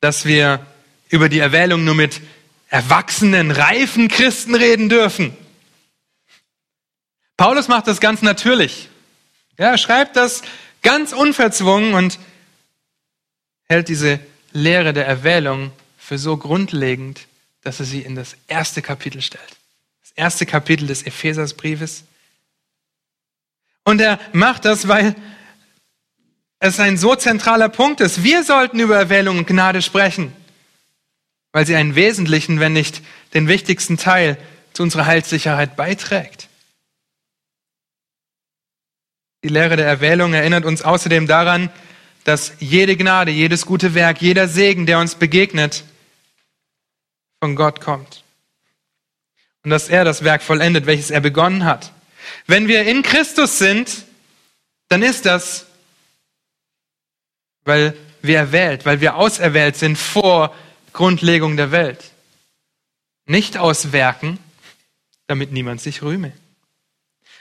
[0.00, 0.64] dass wir
[1.10, 2.20] über die Erwählung nur mit
[2.68, 5.36] erwachsenen, reifen Christen reden dürfen.
[7.36, 8.88] Paulus macht das ganz natürlich.
[9.56, 10.42] er schreibt das
[10.82, 12.18] ganz unverzwungen und
[13.68, 14.20] hält diese
[14.52, 17.26] Lehre der Erwählung für so grundlegend,
[17.62, 19.59] dass er sie in das erste Kapitel stellt.
[20.10, 22.04] Das erste Kapitel des Ephesersbriefes.
[23.84, 25.14] Und er macht das, weil
[26.58, 28.22] es ein so zentraler Punkt ist.
[28.22, 30.32] Wir sollten über Erwählung und Gnade sprechen,
[31.52, 33.02] weil sie einen wesentlichen, wenn nicht
[33.34, 34.36] den wichtigsten Teil
[34.72, 36.48] zu unserer Heilssicherheit beiträgt.
[39.42, 41.70] Die Lehre der Erwählung erinnert uns außerdem daran,
[42.24, 45.84] dass jede Gnade, jedes gute Werk, jeder Segen, der uns begegnet,
[47.40, 48.22] von Gott kommt.
[49.62, 51.92] Und dass er das Werk vollendet, welches er begonnen hat.
[52.46, 54.04] Wenn wir in Christus sind,
[54.88, 55.66] dann ist das,
[57.64, 60.54] weil wir erwählt, weil wir auserwählt sind vor
[60.92, 62.02] Grundlegung der Welt.
[63.26, 64.38] Nicht aus Werken,
[65.26, 66.32] damit niemand sich rühme.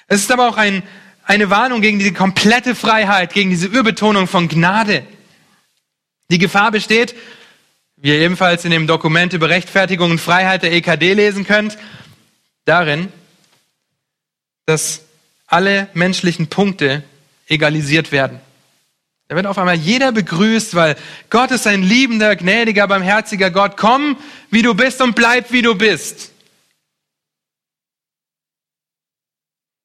[0.07, 0.83] Es ist aber auch ein
[1.29, 5.05] eine Warnung gegen diese komplette Freiheit, gegen diese Überbetonung von Gnade.
[6.31, 7.13] Die Gefahr besteht,
[7.97, 11.77] wie ihr ebenfalls in dem Dokument über Rechtfertigung und Freiheit der EKD lesen könnt,
[12.65, 13.11] darin,
[14.65, 15.01] dass
[15.47, 17.03] alle menschlichen Punkte
[17.47, 18.39] egalisiert werden.
[19.27, 20.95] Da wird auf einmal jeder begrüßt, weil
[21.29, 23.77] Gott ist ein liebender, gnädiger, barmherziger Gott.
[23.77, 24.17] Komm,
[24.49, 26.31] wie du bist und bleib, wie du bist.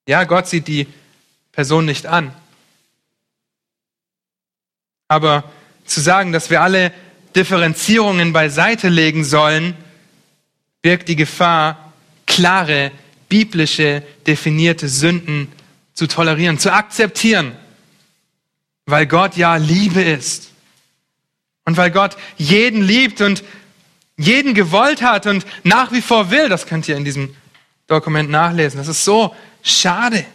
[0.07, 0.87] Ja, Gott sieht die
[1.53, 2.35] Person nicht an.
[5.09, 5.51] Aber
[5.85, 6.93] zu sagen, dass wir alle
[7.37, 9.77] Differenzierungen beiseite legen sollen,
[10.83, 11.84] birgt die Gefahr,
[12.35, 12.91] klare,
[13.29, 15.53] biblische, definierte Sünden
[15.95, 17.57] zu tolerieren, zu akzeptieren,
[18.87, 20.51] weil Gott ja Liebe ist.
[21.65, 23.45] Und weil Gott jeden liebt und
[24.17, 27.35] jeden gewollt hat und nach wie vor will, das könnt ihr in diesem
[27.87, 28.79] Dokument nachlesen.
[28.79, 30.27] Das ist so schade.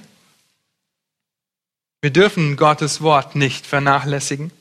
[2.01, 4.51] Wir dürfen Gottes Wort nicht vernachlässigen.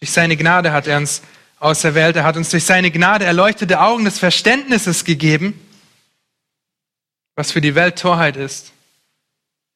[0.00, 1.22] Durch seine Gnade hat er uns
[1.60, 5.58] auserwählt, er hat uns durch seine Gnade erleuchtete Augen des Verständnisses gegeben.
[7.36, 8.72] Was für die Welt Torheit ist,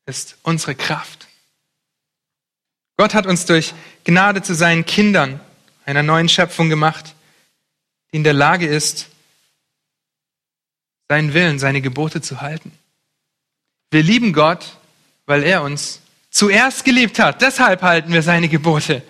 [0.07, 1.27] ist unsere Kraft.
[2.97, 5.41] Gott hat uns durch Gnade zu seinen Kindern,
[5.85, 7.15] einer neuen Schöpfung gemacht,
[8.11, 9.09] die in der Lage ist,
[11.09, 12.73] seinen Willen, seine Gebote zu halten.
[13.91, 14.77] Wir lieben Gott,
[15.27, 16.01] weil er uns
[16.31, 17.41] zuerst geliebt hat.
[17.41, 19.03] Deshalb halten wir seine Gebote.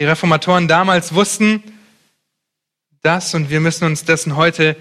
[0.00, 1.62] Die Reformatoren damals wussten
[3.02, 4.76] das und wir müssen uns dessen heute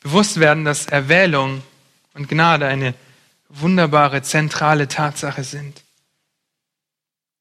[0.00, 1.62] bewusst werden, dass Erwählung
[2.14, 2.94] und Gnade eine
[3.48, 5.82] wunderbare, zentrale Tatsache sind.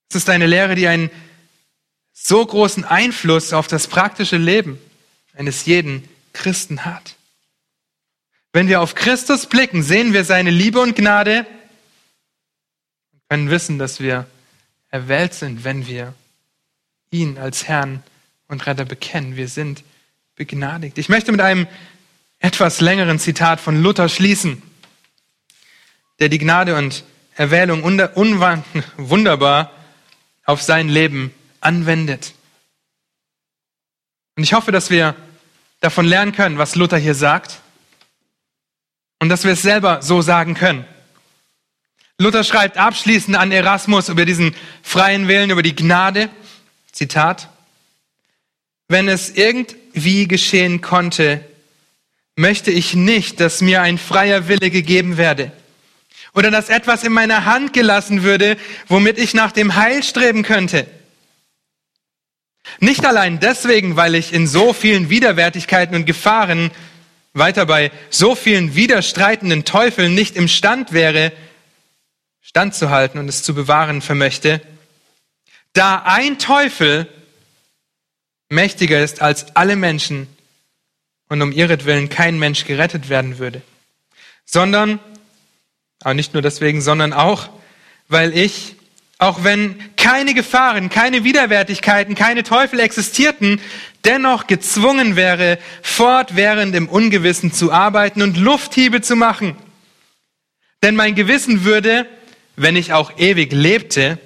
[0.10, 1.10] Es ist eine Lehre, die einen
[2.14, 4.80] so großen Einfluss auf das praktische Leben
[5.36, 7.16] eines jeden Christen hat.
[8.54, 11.46] Wenn wir auf Christus blicken, sehen wir seine Liebe und Gnade
[13.30, 14.26] können wissen, dass wir
[14.90, 16.14] erwählt sind, wenn wir
[17.12, 18.04] ihn als Herrn
[18.48, 19.36] und Retter bekennen.
[19.36, 19.84] Wir sind
[20.36, 20.98] begnadigt.
[20.98, 21.68] Ich möchte mit einem
[22.40, 24.62] etwas längeren Zitat von Luther schließen,
[26.20, 27.04] der die Gnade und
[27.36, 27.84] Erwählung
[28.98, 29.72] wunderbar
[30.46, 32.34] auf sein Leben anwendet.
[34.36, 35.16] Und ich hoffe, dass wir
[35.80, 37.62] davon lernen können, was Luther hier sagt
[39.20, 40.86] und dass wir es selber so sagen können.
[42.20, 46.30] Luther schreibt abschließend an Erasmus über diesen freien Willen, über die Gnade.
[46.92, 47.50] Zitat.
[48.88, 51.46] Wenn es irgendwie geschehen konnte,
[52.38, 55.52] möchte ich nicht, dass mir ein freier Wille gegeben werde
[56.34, 58.58] oder dass etwas in meiner Hand gelassen würde,
[58.88, 60.88] womit ich nach dem Heil streben könnte.
[62.80, 66.70] Nicht allein deswegen, weil ich in so vielen Widerwärtigkeiten und Gefahren
[67.34, 71.32] weiter bei so vielen widerstreitenden Teufeln nicht imstand wäre,
[72.42, 74.62] standzuhalten und es zu bewahren vermöchte,
[75.74, 77.08] da ein Teufel
[78.50, 80.28] mächtiger ist als alle Menschen
[81.30, 83.62] und um ihretwillen kein Mensch gerettet werden würde,
[84.46, 85.00] sondern,
[86.02, 87.50] aber nicht nur deswegen, sondern auch,
[88.08, 88.76] weil ich,
[89.18, 93.60] auch wenn keine Gefahren, keine Widerwärtigkeiten, keine Teufel existierten,
[94.06, 99.58] dennoch gezwungen wäre, fortwährend im Ungewissen zu arbeiten und Lufthiebe zu machen.
[100.84, 102.08] Denn mein Gewissen würde
[102.58, 104.18] wenn ich auch ewig lebte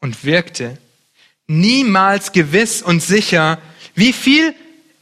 [0.00, 0.76] und wirkte,
[1.46, 3.58] niemals gewiss und sicher,
[3.94, 4.54] wie viel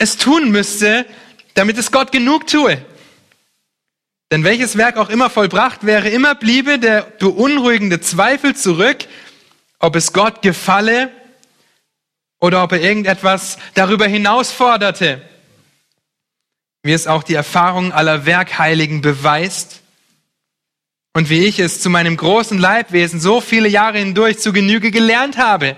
[0.03, 1.07] es tun müsste,
[1.55, 2.85] damit es Gott genug tue.
[4.31, 9.07] Denn welches Werk auch immer vollbracht wäre, immer bliebe der beunruhigende Zweifel zurück,
[9.79, 11.11] ob es Gott gefalle
[12.41, 15.23] oder ob er irgendetwas darüber hinaus forderte.
[16.83, 19.83] Wie es auch die Erfahrung aller Werkheiligen beweist,
[21.15, 25.37] und wie ich es zu meinem großen Leibwesen so viele Jahre hindurch zu Genüge gelernt
[25.37, 25.77] habe.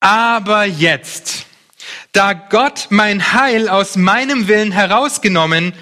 [0.00, 1.43] Aber jetzt,
[2.14, 5.74] da Gott mein Heil aus meinem Willen herausgenommen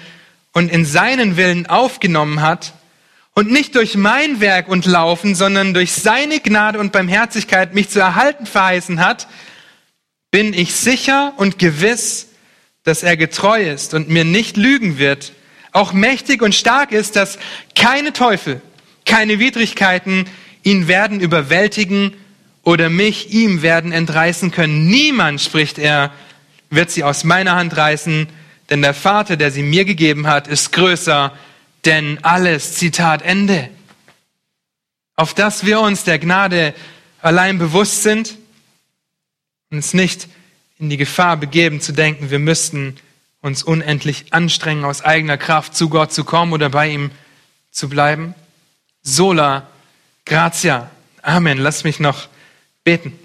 [0.51, 2.73] und in seinen Willen aufgenommen hat,
[3.35, 7.99] und nicht durch mein Werk und Laufen, sondern durch seine Gnade und Barmherzigkeit mich zu
[7.99, 9.27] erhalten verheißen hat,
[10.29, 12.27] bin ich sicher und gewiss,
[12.83, 15.33] dass er getreu ist und mir nicht lügen wird,
[15.71, 17.39] auch mächtig und stark ist, dass
[17.75, 18.61] keine Teufel,
[19.05, 20.25] keine Widrigkeiten
[20.63, 22.13] ihn werden überwältigen
[22.63, 24.87] oder mich ihm werden entreißen können.
[24.87, 26.11] Niemand, spricht er,
[26.69, 28.27] wird sie aus meiner Hand reißen,
[28.69, 31.33] denn der Vater, der sie mir gegeben hat, ist größer
[31.85, 32.75] denn alles.
[32.75, 33.69] Zitat Ende.
[35.15, 36.73] Auf dass wir uns der Gnade
[37.21, 38.37] allein bewusst sind
[39.69, 40.27] und uns nicht
[40.79, 42.95] in die Gefahr begeben zu denken, wir müssten
[43.41, 47.11] uns unendlich anstrengen, aus eigener Kraft zu Gott zu kommen oder bei ihm
[47.71, 48.33] zu bleiben.
[49.01, 49.67] Sola
[50.25, 50.89] gratia.
[51.21, 51.57] Amen.
[51.57, 52.27] Lass mich noch
[52.83, 53.17] beten.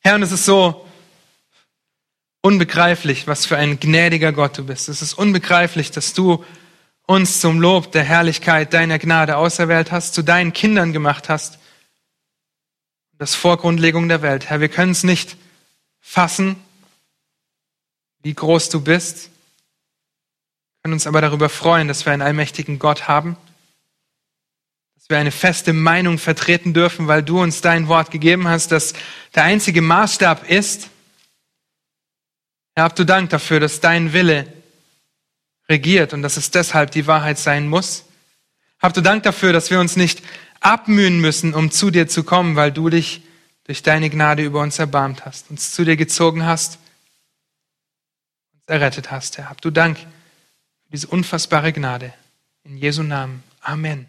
[0.00, 0.86] Herr, und es ist so
[2.42, 4.88] unbegreiflich, was für ein gnädiger Gott du bist.
[4.88, 6.44] Es ist unbegreiflich, dass du
[7.06, 11.58] uns zum Lob der Herrlichkeit deiner Gnade auserwählt hast, zu deinen Kindern gemacht hast.
[13.18, 14.50] Das vor Grundlegung der Welt.
[14.50, 15.36] Herr, wir können es nicht
[16.00, 16.56] fassen,
[18.22, 19.30] wie groß du bist,
[20.82, 23.38] können uns aber darüber freuen, dass wir einen allmächtigen Gott haben,
[25.04, 28.94] dass wir eine feste Meinung vertreten dürfen, weil du uns dein Wort gegeben hast, dass
[29.34, 30.88] der einzige Maßstab ist.
[32.74, 34.50] Herr, habt du Dank dafür, dass dein Wille
[35.68, 38.06] regiert und dass es deshalb die Wahrheit sein muss.
[38.80, 40.22] Habt du Dank dafür, dass wir uns nicht
[40.60, 43.20] abmühen müssen, um zu dir zu kommen, weil du dich
[43.64, 46.78] durch deine Gnade über uns erbarmt hast, uns zu dir gezogen hast,
[48.54, 49.50] uns errettet hast, Herr.
[49.50, 52.14] Habt du Dank für diese unfassbare Gnade.
[52.64, 53.42] In Jesu Namen.
[53.60, 54.06] Amen.